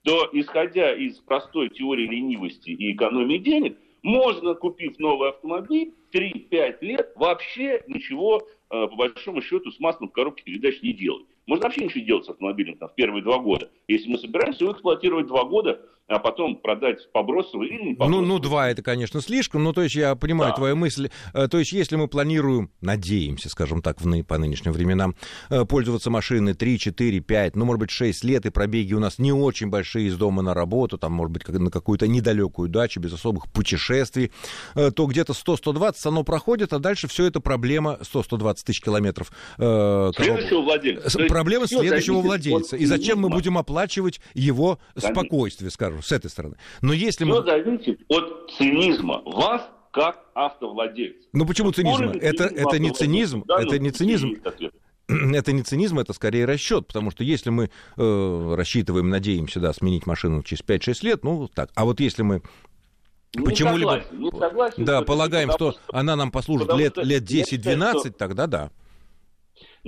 то, 0.04 0.30
исходя 0.32 0.96
из 0.96 1.20
простой 1.20 1.70
теории 1.70 2.08
ленивости 2.08 2.70
и 2.70 2.94
экономии 2.94 3.40
денег, 3.40 3.78
можно, 4.04 4.54
купив 4.54 4.98
новый 5.00 5.30
автомобиль, 5.30 5.94
3-5 6.14 6.78
лет 6.82 7.12
вообще 7.18 7.84
ничего, 7.88 8.38
э, 8.40 8.44
по 8.70 8.96
большому 8.96 9.42
счету, 9.42 9.70
с 9.70 9.80
маслом 9.80 10.10
в 10.10 10.14
коробке 10.14 10.44
передач 10.44 10.82
не 10.82 10.94
делать. 10.94 11.28
Можно 11.48 11.64
вообще 11.64 11.86
ничего 11.86 12.06
делать 12.06 12.26
с 12.26 12.30
автомобилем 12.30 12.78
там, 12.78 12.90
в 12.90 12.96
первые 12.96 13.24
два 13.24 13.40
года. 13.40 13.70
Если 13.88 14.10
мы 14.10 14.18
собираемся 14.18 14.66
его 14.66 14.74
эксплуатировать 14.74 15.28
два 15.28 15.46
года, 15.46 15.80
а 16.08 16.20
потом 16.20 16.56
продать 16.56 17.12
по 17.12 17.20
или 17.20 17.90
не 17.90 17.96
по 17.96 18.08
Ну, 18.08 18.22
ну, 18.22 18.40
два 18.40 18.70
это, 18.70 18.82
конечно, 18.82 19.20
слишком, 19.22 19.64
но 19.64 19.74
то 19.74 19.82
есть 19.82 19.96
я 19.96 20.16
понимаю 20.16 20.52
да. 20.52 20.56
твою 20.56 20.76
мысль. 20.76 21.10
Э, 21.34 21.48
то 21.50 21.60
есть 21.60 21.74
если 21.74 21.98
мы 21.98 22.08
планируем, 22.08 22.72
надеемся, 22.82 23.50
скажем 23.50 23.82
так, 23.82 24.00
в, 24.00 24.24
по 24.24 24.38
нынешним 24.38 24.72
временам, 24.72 25.16
э, 25.50 25.66
пользоваться 25.66 26.10
машиной 26.10 26.54
3, 26.54 26.80
4, 26.80 27.20
5, 27.20 27.56
ну, 27.58 27.66
может 27.66 27.80
быть, 27.80 27.92
6 27.92 28.24
лет, 28.24 28.46
и 28.46 28.50
пробеги 28.50 28.94
у 28.94 29.00
нас 29.00 29.20
не 29.20 29.34
очень 29.34 29.70
большие 29.70 30.08
из 30.08 30.18
дома 30.18 30.42
на 30.42 30.54
работу, 30.54 30.98
там, 30.98 31.12
может 31.12 31.34
быть, 31.34 31.48
на 31.48 31.72
какую-то 31.72 32.08
недалекую 32.08 32.70
дачу, 32.70 33.02
без 33.02 33.14
особых 33.14 33.52
путешествий, 33.52 34.32
э, 34.76 34.92
то 34.92 35.06
где-то 35.08 35.34
100-120 35.34 35.96
оно 36.06 36.24
проходит, 36.24 36.72
а 36.72 36.80
дальше 36.80 37.10
все 37.10 37.26
это 37.26 37.42
проблема 37.42 38.00
100-120 38.02 38.64
тысяч 38.66 38.82
километров. 38.82 39.32
Следующего 39.58 40.62
владельца. 40.62 41.10
Проблема 41.38 41.68
следующего 41.68 42.22
владельца. 42.22 42.78
И 42.78 42.86
зачем 42.86 43.20
мы 43.20 43.30
будем 43.30 43.60
оплачивать 43.60 44.20
его 44.34 44.80
спокойствие, 44.96 45.70
скажем? 45.70 46.02
с 46.02 46.12
этой 46.12 46.32
стороны. 46.32 46.56
Но 46.82 46.94
если 46.94 47.26
Все 47.26 47.42
мы... 47.42 47.46
зависит 47.46 48.00
от 48.08 48.50
цинизма 48.58 49.22
вас 49.24 49.70
как 49.92 50.26
автовладельца. 50.34 51.28
Ну 51.34 51.46
почему 51.46 51.72
цинизм? 51.72 52.06
Это, 52.22 52.46
это 52.46 52.80
не 52.80 52.92
цинизм, 52.92 53.44
это 53.48 53.76
ну, 53.76 53.78
не 53.78 53.92
цинизм. 53.92 54.34
Это 55.10 55.54
не 55.54 55.64
цинизм, 55.64 56.00
это 56.00 56.12
скорее 56.12 56.44
расчет, 56.44 56.86
потому 56.86 57.12
что 57.12 57.24
если 57.24 57.50
мы 57.50 57.70
э, 57.96 58.54
рассчитываем, 58.58 59.08
надеемся, 59.10 59.62
да, 59.62 59.72
сменить 59.72 60.06
машину 60.06 60.44
через 60.44 60.62
5-6 60.64 60.98
лет, 61.04 61.24
ну 61.24 61.48
так. 61.48 61.70
А 61.76 61.86
вот 61.86 62.02
если 62.02 62.24
мы 62.24 62.42
почему-либо 63.32 64.04
да, 64.76 65.04
полагаем, 65.04 65.50
что, 65.52 65.72
что 65.72 65.80
она 65.94 66.18
нам 66.18 66.30
послужит 66.30 66.74
лет, 66.74 66.98
лет 66.98 67.24
10-12, 67.24 68.00
что... 68.00 68.12
тогда 68.12 68.48
да. 68.48 68.72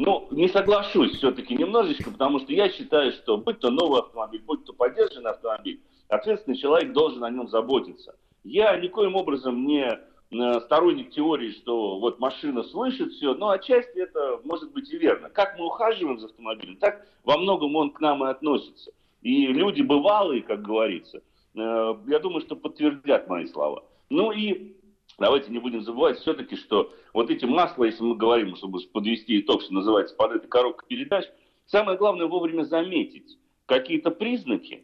Ну, 0.02 0.30
не 0.32 0.48
соглашусь 0.48 1.18
все-таки 1.18 1.58
немножечко, 1.58 2.10
потому 2.10 2.40
что 2.40 2.54
я 2.54 2.70
считаю, 2.70 3.12
что 3.12 3.38
будь 3.38 3.60
то 3.60 3.70
новый 3.70 4.00
автомобиль, 4.00 4.42
будь 4.46 4.64
то 4.64 4.72
поддержанный 4.72 5.32
автомобиль, 5.32 5.82
ответственный 6.08 6.56
человек 6.56 6.94
должен 6.94 7.22
о 7.22 7.30
нем 7.30 7.50
заботиться. 7.50 8.16
Я 8.46 8.78
никоим 8.78 9.18
образом 9.18 9.68
не 9.68 9.90
э, 9.90 10.60
сторонник 10.62 11.12
теории, 11.12 11.52
что 11.52 12.00
вот 12.00 12.18
машина 12.18 12.64
слышит 12.64 13.12
все, 13.12 13.34
но 13.34 13.50
отчасти 13.50 13.98
это 14.00 14.40
может 14.46 14.72
быть 14.72 14.90
и 14.90 14.98
верно. 14.98 15.30
Как 15.30 15.60
мы 15.60 15.66
ухаживаем 15.66 16.18
за 16.18 16.28
автомобилем, 16.28 16.78
так 16.78 17.06
во 17.26 17.38
многом 17.38 17.76
он 17.76 17.92
к 17.92 18.00
нам 18.00 18.24
и 18.24 18.30
относится. 18.30 18.92
И 19.22 19.48
люди 19.48 19.82
бывалые, 19.82 20.44
как 20.44 20.62
говорится, 20.62 21.18
э, 21.18 21.96
я 22.08 22.20
думаю, 22.20 22.40
что 22.40 22.56
подтвердят 22.56 23.28
мои 23.28 23.48
слова. 23.48 23.84
Ну 24.10 24.32
и 24.32 24.78
давайте 25.20 25.52
не 25.52 25.60
будем 25.60 25.82
забывать 25.82 26.20
все-таки, 26.20 26.56
что 26.56 26.94
вот 27.14 27.30
эти 27.30 27.46
масла, 27.46 27.86
если 27.86 28.04
мы 28.04 28.16
говорим, 28.16 28.56
чтобы 28.56 28.80
подвести 28.92 29.42
итог, 29.42 29.62
что 29.62 29.74
называется, 29.74 30.16
под 30.16 30.32
этой 30.32 30.48
коробкой 30.48 30.88
передач, 30.88 31.26
самое 31.66 31.98
главное 31.98 32.28
вовремя 32.28 32.64
заметить 32.64 33.38
какие-то 33.66 34.12
признаки, 34.12 34.82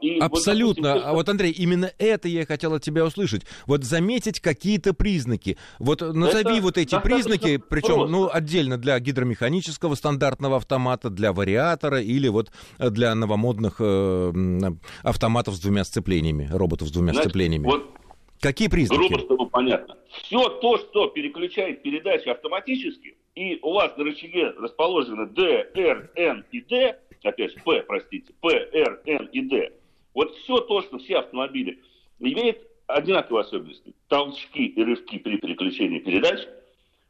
и 0.00 0.18
Абсолютно. 0.20 0.94
Вот, 0.94 1.02
а 1.04 1.12
вот, 1.14 1.28
Андрей, 1.28 1.50
именно 1.50 1.90
это 1.98 2.28
я 2.28 2.46
хотел 2.46 2.74
от 2.74 2.82
тебя 2.82 3.04
услышать. 3.04 3.42
Вот 3.66 3.82
заметить 3.82 4.38
какие-то 4.38 4.94
признаки. 4.94 5.58
Вот 5.80 6.00
назови 6.00 6.58
это 6.58 6.62
вот 6.62 6.78
эти 6.78 6.96
признаки, 7.00 7.56
причем 7.56 8.08
ну, 8.08 8.30
отдельно 8.32 8.78
для 8.78 9.00
гидромеханического 9.00 9.96
стандартного 9.96 10.58
автомата, 10.58 11.10
для 11.10 11.32
вариатора 11.32 12.00
или 12.00 12.28
вот 12.28 12.52
для 12.78 13.16
новомодных 13.16 13.76
э, 13.80 14.60
автоматов 15.02 15.56
с 15.56 15.60
двумя 15.60 15.82
сцеплениями, 15.82 16.48
роботов 16.52 16.86
с 16.86 16.92
двумя 16.92 17.12
Значит, 17.12 17.30
сцеплениями. 17.30 17.64
Вот 17.64 17.98
Какие 18.40 18.68
признаки? 18.68 19.08
Грубо, 19.08 19.18
чтобы 19.20 19.48
понятно. 19.48 19.96
Все 20.10 20.48
то, 20.48 20.78
что 20.78 21.08
переключает 21.08 21.82
передачи 21.82 22.28
автоматически, 22.28 23.16
и 23.34 23.58
у 23.62 23.72
вас 23.72 23.96
на 23.96 24.04
рычаге 24.04 24.50
расположены 24.50 25.26
D, 25.26 25.70
R, 25.74 26.10
N 26.14 26.44
и 26.52 26.60
D, 26.60 26.98
опять 27.22 27.52
же, 27.52 27.60
P, 27.64 27.82
простите, 27.82 28.32
P, 28.40 28.48
R, 28.48 29.00
N 29.06 29.26
и 29.32 29.40
D. 29.42 29.72
Вот 30.14 30.34
все 30.36 30.60
то, 30.60 30.82
что 30.82 30.98
все 30.98 31.18
автомобили 31.18 31.80
имеет 32.20 32.66
одинаковые 32.86 33.42
особенности. 33.42 33.94
Толчки 34.08 34.66
и 34.66 34.82
рывки 34.82 35.18
при 35.18 35.36
переключении 35.36 35.98
передач, 35.98 36.40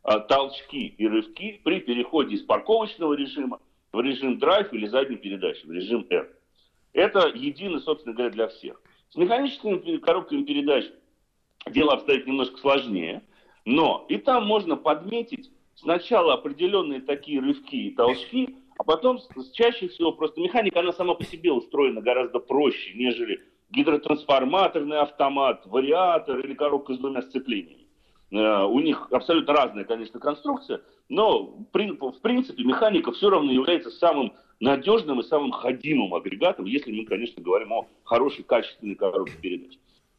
а 0.03 0.21
толчки 0.21 0.95
и 0.99 1.07
рывки 1.07 1.61
при 1.65 1.81
переходе 1.81 2.37
из 2.37 2.43
парковочного 2.43 3.15
режима 3.15 3.61
в 3.93 4.01
режим 4.01 4.39
драйв 4.39 4.73
или 4.73 4.87
задней 4.87 5.17
передачи, 5.17 5.65
в 5.67 5.73
режим 5.73 6.07
R. 6.11 6.29
Это 6.93 7.29
едино, 7.35 7.81
собственно 7.81 8.15
говоря, 8.15 8.31
для 8.33 8.49
всех. 8.49 8.81
С 9.11 9.17
механическими 9.17 9.97
коробками 9.99 10.43
передач 10.43 10.85
дело 11.67 11.95
обстоит 11.95 12.27
немножко 12.27 12.57
сложнее, 12.59 13.23
но 13.65 14.07
и 14.09 14.17
там 14.19 14.47
можно 14.47 14.77
подметить 14.77 15.51
сначала 15.75 16.35
определенные 16.35 17.01
такие 17.01 17.41
рывки 17.41 17.77
и 17.77 17.95
толчки, 17.95 18.57
а 18.79 18.85
потом 18.85 19.19
чаще 19.53 19.89
всего 19.89 20.13
просто 20.13 20.41
механика, 20.41 20.81
она 20.81 20.93
сама 20.93 21.15
по 21.15 21.25
себе 21.25 21.53
устроена 21.53 22.01
гораздо 22.01 22.39
проще, 22.39 22.93
нежели 22.95 23.41
гидротрансформаторный 23.71 25.01
автомат, 25.01 25.67
вариатор 25.67 26.39
или 26.41 26.55
коробка 26.55 26.95
с 26.95 26.99
двумя 26.99 27.23
сцеплениями. 27.23 27.87
Э, 28.31 28.65
у 28.65 28.81
них 28.81 29.09
абсолютно 29.11 29.53
разная, 29.53 29.85
конечно, 29.85 30.21
конструкция, 30.21 30.81
но 31.09 31.43
в 31.43 31.65
принципе 31.73 32.65
механика 32.65 33.13
все 33.13 33.31
равно 33.31 33.51
является 33.53 33.91
самым 33.91 34.33
надежным 34.61 35.21
и 35.21 35.25
самым 35.25 35.53
ходимым 35.53 36.15
агрегатом, 36.15 36.67
если 36.67 36.93
мы, 36.93 37.05
конечно, 37.05 37.43
говорим 37.43 37.73
о 37.73 37.89
хорошей, 38.05 38.45
качественной 38.45 38.95
коробке 38.95 39.37
передач. 39.41 39.79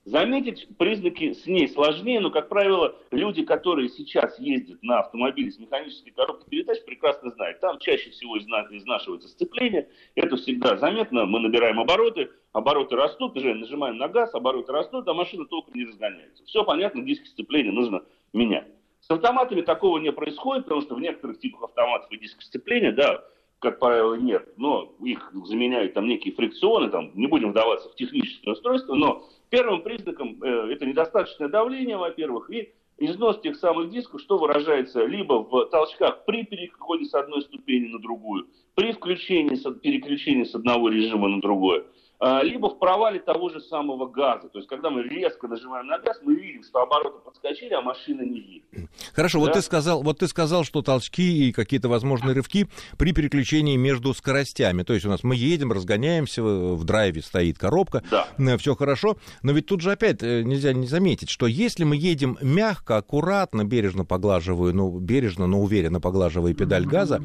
Заметить 0.10 0.68
признаки 0.80 1.34
с 1.34 1.46
ней 1.46 1.68
сложнее, 1.68 2.20
но, 2.20 2.32
как 2.32 2.50
правило, 2.50 2.96
люди, 3.12 3.44
которые 3.44 3.90
сейчас 3.90 4.40
ездят 4.40 4.82
на 4.82 5.02
автомобиле 5.02 5.52
с 5.52 5.60
механической 5.60 6.10
коробкой 6.10 6.50
передач, 6.50 6.84
прекрасно 6.84 7.30
знают. 7.30 7.60
Там 7.60 7.78
чаще 7.78 8.10
всего 8.10 8.40
изнашивается 8.40 9.28
сцепление. 9.28 9.88
Это 10.16 10.36
всегда 10.38 10.78
заметно. 10.78 11.28
Мы 11.28 11.40
набираем 11.40 11.80
обороты, 11.80 12.32
обороты 12.54 12.96
растут, 12.96 13.38
уже 13.38 13.54
нажимаем 13.54 13.98
на 13.98 14.08
газ, 14.08 14.34
обороты 14.34 14.72
растут, 14.72 15.08
а 15.08 15.14
машина 15.14 15.46
толком 15.46 15.76
не 15.76 15.86
разгоняется. 15.86 16.44
Все 16.46 16.64
понятно, 16.64 17.04
диски 17.04 17.28
сцепления 17.28 17.72
нужно 17.72 18.02
менять. 18.34 18.66
С 19.02 19.12
автоматами 19.12 19.62
такого 19.62 20.00
не 20.00 20.12
происходит, 20.12 20.64
потому 20.64 20.82
что 20.82 20.96
в 20.96 21.02
некоторых 21.02 21.40
типах 21.40 21.66
автоматов 21.66 22.12
и 22.12 22.18
дисков 22.18 22.44
сцепления, 22.44 22.94
да, 22.94 23.24
как 23.60 23.80
правило, 23.80 24.16
нет, 24.16 24.54
но 24.58 24.94
их 25.04 25.32
заменяют 25.46 25.94
там 25.94 26.08
некие 26.08 26.34
фрикционы, 26.34 26.90
там, 26.90 27.12
не 27.14 27.28
будем 27.28 27.52
вдаваться 27.52 27.90
в 27.90 27.96
техническое 27.96 28.52
устройство, 28.52 28.96
но 28.96 29.28
Первым 29.50 29.82
признаком 29.82 30.42
э, 30.44 30.74
это 30.74 30.86
недостаточное 30.86 31.50
давление, 31.50 31.98
во-первых, 31.98 32.52
и 32.52 32.72
износ 33.00 33.42
тех 33.42 33.56
самых 33.56 33.90
дисков, 33.90 34.22
что 34.22 34.38
выражается 34.38 35.06
либо 35.06 35.44
в 35.44 35.66
толчках 35.66 36.24
при 36.26 36.44
переходе 36.44 37.06
с 37.06 37.16
одной 37.16 37.42
ступени 37.42 37.88
на 37.88 38.00
другую, 38.00 38.48
при 38.76 38.92
включении, 38.92 39.56
переключении 39.80 40.44
с 40.44 40.54
одного 40.54 40.90
режима 40.90 41.30
на 41.30 41.42
другое, 41.42 41.84
либо 42.22 42.70
в 42.70 42.80
провале 42.80 43.20
того 43.20 43.50
же 43.50 43.62
самого 43.62 44.08
газа. 44.08 44.50
То 44.50 44.60
есть, 44.60 44.68
когда 44.68 44.90
мы 44.90 45.04
резко 45.04 45.48
нажимаем 45.48 45.88
на 45.88 46.00
газ, 46.00 46.20
мы 46.22 46.36
видим, 46.36 46.64
что 46.64 46.80
обороты 46.82 47.20
подскочили, 47.24 47.74
а 47.74 47.82
машина 47.82 48.22
не 48.22 48.40
едет. 48.40 48.90
Хорошо, 49.14 49.40
да? 49.40 49.46
вот, 49.46 49.54
ты 49.54 49.62
сказал, 49.62 50.04
вот 50.04 50.20
ты 50.20 50.28
сказал, 50.28 50.64
что 50.64 50.82
толчки 50.82 51.48
и 51.48 51.52
какие-то 51.52 51.88
возможные 51.88 52.34
рывки 52.34 52.68
при 52.98 53.14
переключении 53.14 53.78
между 53.78 54.14
скоростями. 54.14 54.84
То 54.84 54.94
есть 54.94 55.06
у 55.06 55.10
нас 55.10 55.24
мы 55.24 55.36
едем, 55.36 55.72
разгоняемся, 55.72 56.44
в 56.44 56.84
драйве 56.84 57.22
стоит 57.22 57.58
коробка, 57.58 58.04
да. 58.12 58.28
Э, 58.38 58.58
все 58.58 58.76
хорошо. 58.76 59.18
Но 59.42 59.52
ведь 59.52 59.68
тут 59.68 59.82
же 59.82 59.92
опять 59.92 60.22
э, 60.22 60.44
нельзя 60.44 60.74
не 60.74 60.88
заметить, 60.88 61.30
что 61.30 61.48
если 61.48 61.84
мы 61.84 61.96
едем 61.96 62.38
мягко, 62.42 62.98
аккуратно, 62.98 63.64
бережно 63.64 64.06
поглаживая, 64.06 64.74
ну, 64.74 65.00
бережно, 65.00 65.48
но 65.48 65.60
уверенно 65.62 66.02
поглаживая 66.02 66.54
педаль 66.54 66.86
газа, 66.86 67.22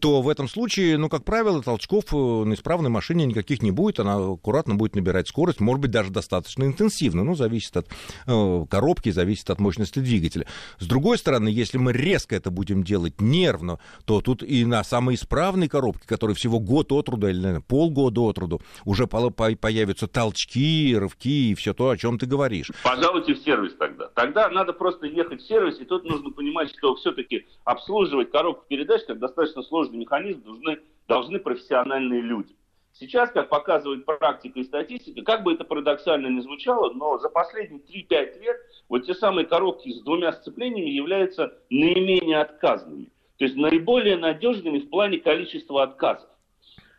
то 0.00 0.22
в 0.22 0.28
этом 0.28 0.48
случае, 0.48 0.98
ну, 0.98 1.08
как 1.08 1.24
правило, 1.24 1.62
толчков 1.62 2.04
э, 2.12 2.16
на 2.16 2.54
исправной 2.54 2.90
машине 2.90 3.26
никаких 3.26 3.62
не 3.62 3.70
будет, 3.70 4.00
она 4.00 4.36
аккуратно 4.38 4.74
будет 4.74 4.94
набирать 4.94 5.28
скорость, 5.28 5.60
может 5.60 5.80
быть, 5.80 5.90
даже 5.90 6.10
достаточно 6.10 6.64
интенсивно, 6.64 7.24
ну, 7.24 7.34
зависит 7.34 7.76
от 7.76 7.88
э, 8.26 8.64
коробки, 8.70 9.10
зависит 9.10 9.50
от 9.50 9.60
мощности 9.60 9.98
двигателя. 9.98 10.46
С 10.78 10.86
другой 10.86 11.18
стороны, 11.18 11.48
если 11.48 11.78
мы 11.78 11.92
резко 11.92 12.36
это 12.36 12.50
будем 12.50 12.82
делать 12.82 13.20
нервно, 13.20 13.78
то 14.04 14.20
тут 14.20 14.42
и 14.42 14.64
на 14.64 14.84
самой 14.84 15.16
исправной 15.16 15.68
коробке, 15.68 16.06
которая 16.06 16.34
всего 16.34 16.60
год 16.60 16.92
от 16.92 17.08
рода 17.08 17.28
или, 17.28 17.38
наверное, 17.38 17.62
полгода 17.62 18.20
от 18.22 18.38
роду, 18.38 18.60
уже 18.84 19.06
появятся 19.06 20.06
толчки, 20.06 20.96
рывки 20.96 21.50
и 21.50 21.54
все 21.54 21.74
то, 21.74 21.90
о 21.90 21.96
чем 21.96 22.18
ты 22.18 22.26
говоришь. 22.26 22.70
Пожалуйте 22.82 23.34
в 23.34 23.38
сервис 23.38 23.74
тогда. 23.78 24.08
Тогда 24.14 24.48
надо 24.48 24.72
просто 24.72 25.06
ехать 25.06 25.42
в 25.42 25.46
сервис, 25.46 25.78
и 25.80 25.84
тут 25.84 26.04
нужно 26.04 26.30
понимать, 26.30 26.70
что 26.78 26.94
все-таки 26.96 27.46
обслуживать 27.64 28.30
коробку 28.30 28.64
передач, 28.68 29.02
как 29.06 29.18
достаточно 29.18 29.62
сложный 29.62 29.98
механизм, 29.98 30.42
должны, 30.42 30.78
должны 31.08 31.38
профессиональные 31.38 32.20
люди. 32.20 32.57
Сейчас, 32.98 33.30
как 33.30 33.48
показывает 33.48 34.04
практика 34.04 34.58
и 34.58 34.64
статистика, 34.64 35.22
как 35.22 35.44
бы 35.44 35.52
это 35.52 35.62
парадоксально 35.62 36.26
ни 36.26 36.40
звучало, 36.40 36.92
но 36.92 37.18
за 37.18 37.28
последние 37.28 37.80
3-5 37.80 38.40
лет 38.40 38.56
вот 38.88 39.06
те 39.06 39.14
самые 39.14 39.46
коробки 39.46 39.88
с 39.92 40.02
двумя 40.02 40.32
сцеплениями 40.32 40.90
являются 40.90 41.52
наименее 41.70 42.40
отказными. 42.40 43.04
То 43.36 43.44
есть 43.44 43.56
наиболее 43.56 44.16
надежными 44.16 44.80
в 44.80 44.90
плане 44.90 45.18
количества 45.18 45.84
отказов. 45.84 46.28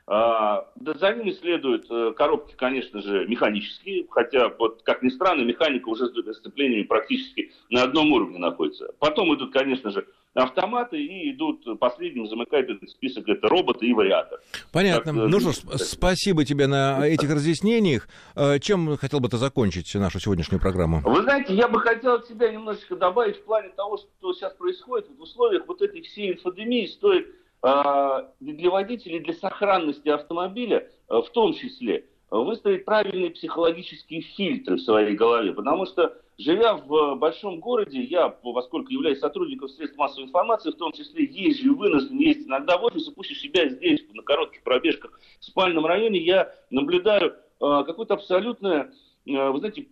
А, 0.07 0.71
да, 0.75 0.93
за 0.93 1.13
ними 1.13 1.31
следуют 1.31 1.85
э, 1.91 2.13
коробки, 2.15 2.55
конечно 2.55 3.01
же, 3.01 3.27
механические, 3.27 4.07
хотя, 4.09 4.49
вот, 4.57 4.81
как 4.83 5.03
ни 5.03 5.09
странно, 5.09 5.43
механика 5.43 5.89
уже 5.89 6.07
с 6.07 6.37
сцеплениями 6.37 6.83
практически 6.83 7.51
на 7.69 7.83
одном 7.83 8.11
уровне 8.13 8.39
находится. 8.39 8.93
Потом 8.99 9.35
идут, 9.35 9.51
конечно 9.51 9.91
же, 9.91 10.07
автоматы 10.43 11.01
и 11.01 11.31
идут 11.31 11.79
последним, 11.79 12.27
замыкают 12.27 12.69
этот 12.69 12.89
список, 12.89 13.27
это 13.27 13.47
роботы 13.47 13.85
и 13.85 13.93
вариатор. 13.93 14.39
Понятно. 14.71 15.13
Как, 15.13 15.29
ну 15.29 15.39
что 15.39 15.51
ж, 15.51 15.79
спасибо 15.79 16.45
тебе 16.45 16.67
на 16.67 17.07
этих 17.07 17.29
разъяснениях. 17.31 18.07
Э, 18.35 18.59
чем 18.59 18.97
хотел 18.97 19.19
бы 19.19 19.29
ты 19.29 19.37
закончить 19.37 19.93
нашу 19.95 20.19
сегодняшнюю 20.19 20.61
программу? 20.61 21.01
Вы 21.03 21.21
знаете, 21.23 21.53
я 21.53 21.67
бы 21.67 21.79
хотел 21.79 22.13
от 22.15 22.27
себя 22.27 22.51
немножечко 22.51 22.95
добавить 22.95 23.37
в 23.37 23.43
плане 23.43 23.69
того, 23.69 23.97
что 23.97 24.33
сейчас 24.33 24.53
происходит 24.53 25.07
в 25.17 25.21
условиях 25.21 25.63
вот 25.67 25.81
этой 25.81 26.01
всей 26.01 26.33
инфодемии, 26.33 26.85
стоит 26.87 27.27
э, 27.63 28.23
для 28.39 28.69
водителей, 28.69 29.19
для 29.19 29.33
сохранности 29.33 30.09
автомобиля 30.09 30.87
э, 31.09 31.15
в 31.15 31.29
том 31.31 31.53
числе 31.53 32.05
выставить 32.31 32.85
правильные 32.85 33.31
психологические 33.31 34.21
фильтры 34.21 34.75
в 34.75 34.81
своей 34.81 35.15
голове, 35.15 35.51
потому 35.51 35.85
что 35.87 36.15
Живя 36.39 36.75
в 36.75 37.15
большом 37.15 37.59
городе, 37.59 38.01
я, 38.01 38.29
поскольку 38.29 38.93
являюсь 38.93 39.19
сотрудником 39.19 39.67
средств 39.67 39.97
массовой 39.97 40.27
информации, 40.27 40.71
в 40.71 40.77
том 40.77 40.93
числе 40.93 41.25
езжу 41.25 41.75
вынужден 41.75 42.17
ездить 42.17 42.47
иногда 42.47 42.77
в 42.77 42.85
офис, 42.85 43.09
пусть 43.09 43.35
себя 43.35 43.67
здесь, 43.67 44.05
на 44.13 44.23
коротких 44.23 44.63
пробежках 44.63 45.19
в 45.41 45.43
спальном 45.43 45.85
районе, 45.85 46.17
я 46.19 46.49
наблюдаю 46.69 47.33
э, 47.33 47.35
какую-то 47.59 48.13
абсолютную, 48.13 48.93
э, 49.25 49.49
вы 49.49 49.59
знаете, 49.59 49.87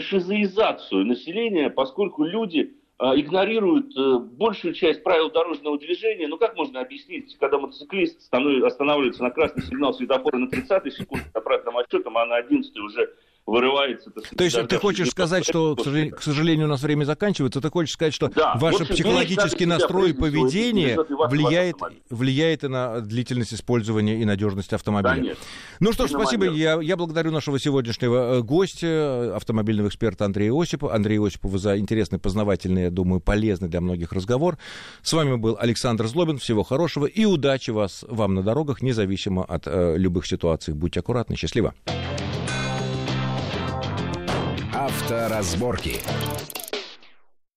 шизоизацию 0.00 1.06
населения, 1.06 1.70
поскольку 1.70 2.24
люди 2.24 2.74
э, 2.98 3.04
игнорируют 3.14 3.96
э, 3.96 4.18
большую 4.18 4.74
часть 4.74 5.04
правил 5.04 5.30
дорожного 5.30 5.78
движения. 5.78 6.26
Ну, 6.26 6.38
как 6.38 6.56
можно 6.56 6.80
объяснить, 6.80 7.36
когда 7.38 7.58
мотоциклист 7.58 8.18
останавливается 8.32 9.22
на 9.22 9.30
красный 9.30 9.62
сигнал 9.62 9.94
светофора 9.94 10.38
на 10.38 10.46
30-й 10.46 10.90
секунде 10.90 11.26
обратным 11.34 11.76
отчетом, 11.76 12.18
а 12.18 12.26
на 12.26 12.40
11-й 12.40 12.80
уже 12.80 13.14
вырывается. 13.46 14.10
То 14.10 14.44
есть 14.44 14.56
ты 14.68 14.78
хочешь 14.78 15.10
сказать, 15.10 15.44
что, 15.44 15.76
к 15.76 16.22
сожалению, 16.22 16.66
у 16.66 16.70
нас 16.70 16.82
время 16.82 17.04
заканчивается, 17.04 17.60
ты 17.60 17.70
хочешь 17.70 17.94
сказать, 17.94 18.14
что 18.14 18.28
да, 18.28 18.54
ваш 18.56 18.80
общем, 18.80 18.94
психологический 18.94 19.66
настрой 19.66 20.10
и 20.10 20.12
поведение 20.12 20.96
влияет, 21.28 21.76
влияет 22.10 22.64
и 22.64 22.68
на 22.68 23.00
длительность 23.00 23.54
использования 23.54 24.20
и 24.20 24.24
надежность 24.24 24.72
автомобиля? 24.72 25.14
Конечно. 25.14 25.44
Ну 25.80 25.92
что 25.92 26.06
ж, 26.06 26.10
спасибо. 26.10 26.46
Я, 26.46 26.80
я 26.80 26.96
благодарю 26.96 27.30
нашего 27.30 27.58
сегодняшнего 27.58 28.38
э, 28.38 28.42
гостя, 28.42 29.36
автомобильного 29.36 29.88
эксперта 29.88 30.24
Андрея 30.24 30.52
Осипова. 30.52 30.94
Андрея 30.94 31.22
Осипова 31.24 31.58
за 31.58 31.78
интересный, 31.78 32.18
познавательный, 32.18 32.84
я 32.84 32.90
думаю, 32.90 33.20
полезный 33.20 33.68
для 33.68 33.80
многих 33.80 34.12
разговор. 34.12 34.58
С 35.02 35.12
вами 35.12 35.36
был 35.36 35.56
Александр 35.60 36.06
Злобин. 36.06 36.38
Всего 36.38 36.62
хорошего 36.62 37.06
и 37.06 37.24
удачи 37.24 37.70
вас, 37.70 38.04
вам 38.08 38.34
на 38.34 38.42
дорогах, 38.42 38.82
независимо 38.82 39.44
от 39.44 39.66
э, 39.66 39.96
любых 39.98 40.26
ситуаций. 40.26 40.74
Будьте 40.74 41.00
аккуратны. 41.00 41.36
Счастливо. 41.36 41.74
Авторазборки. 45.04 46.00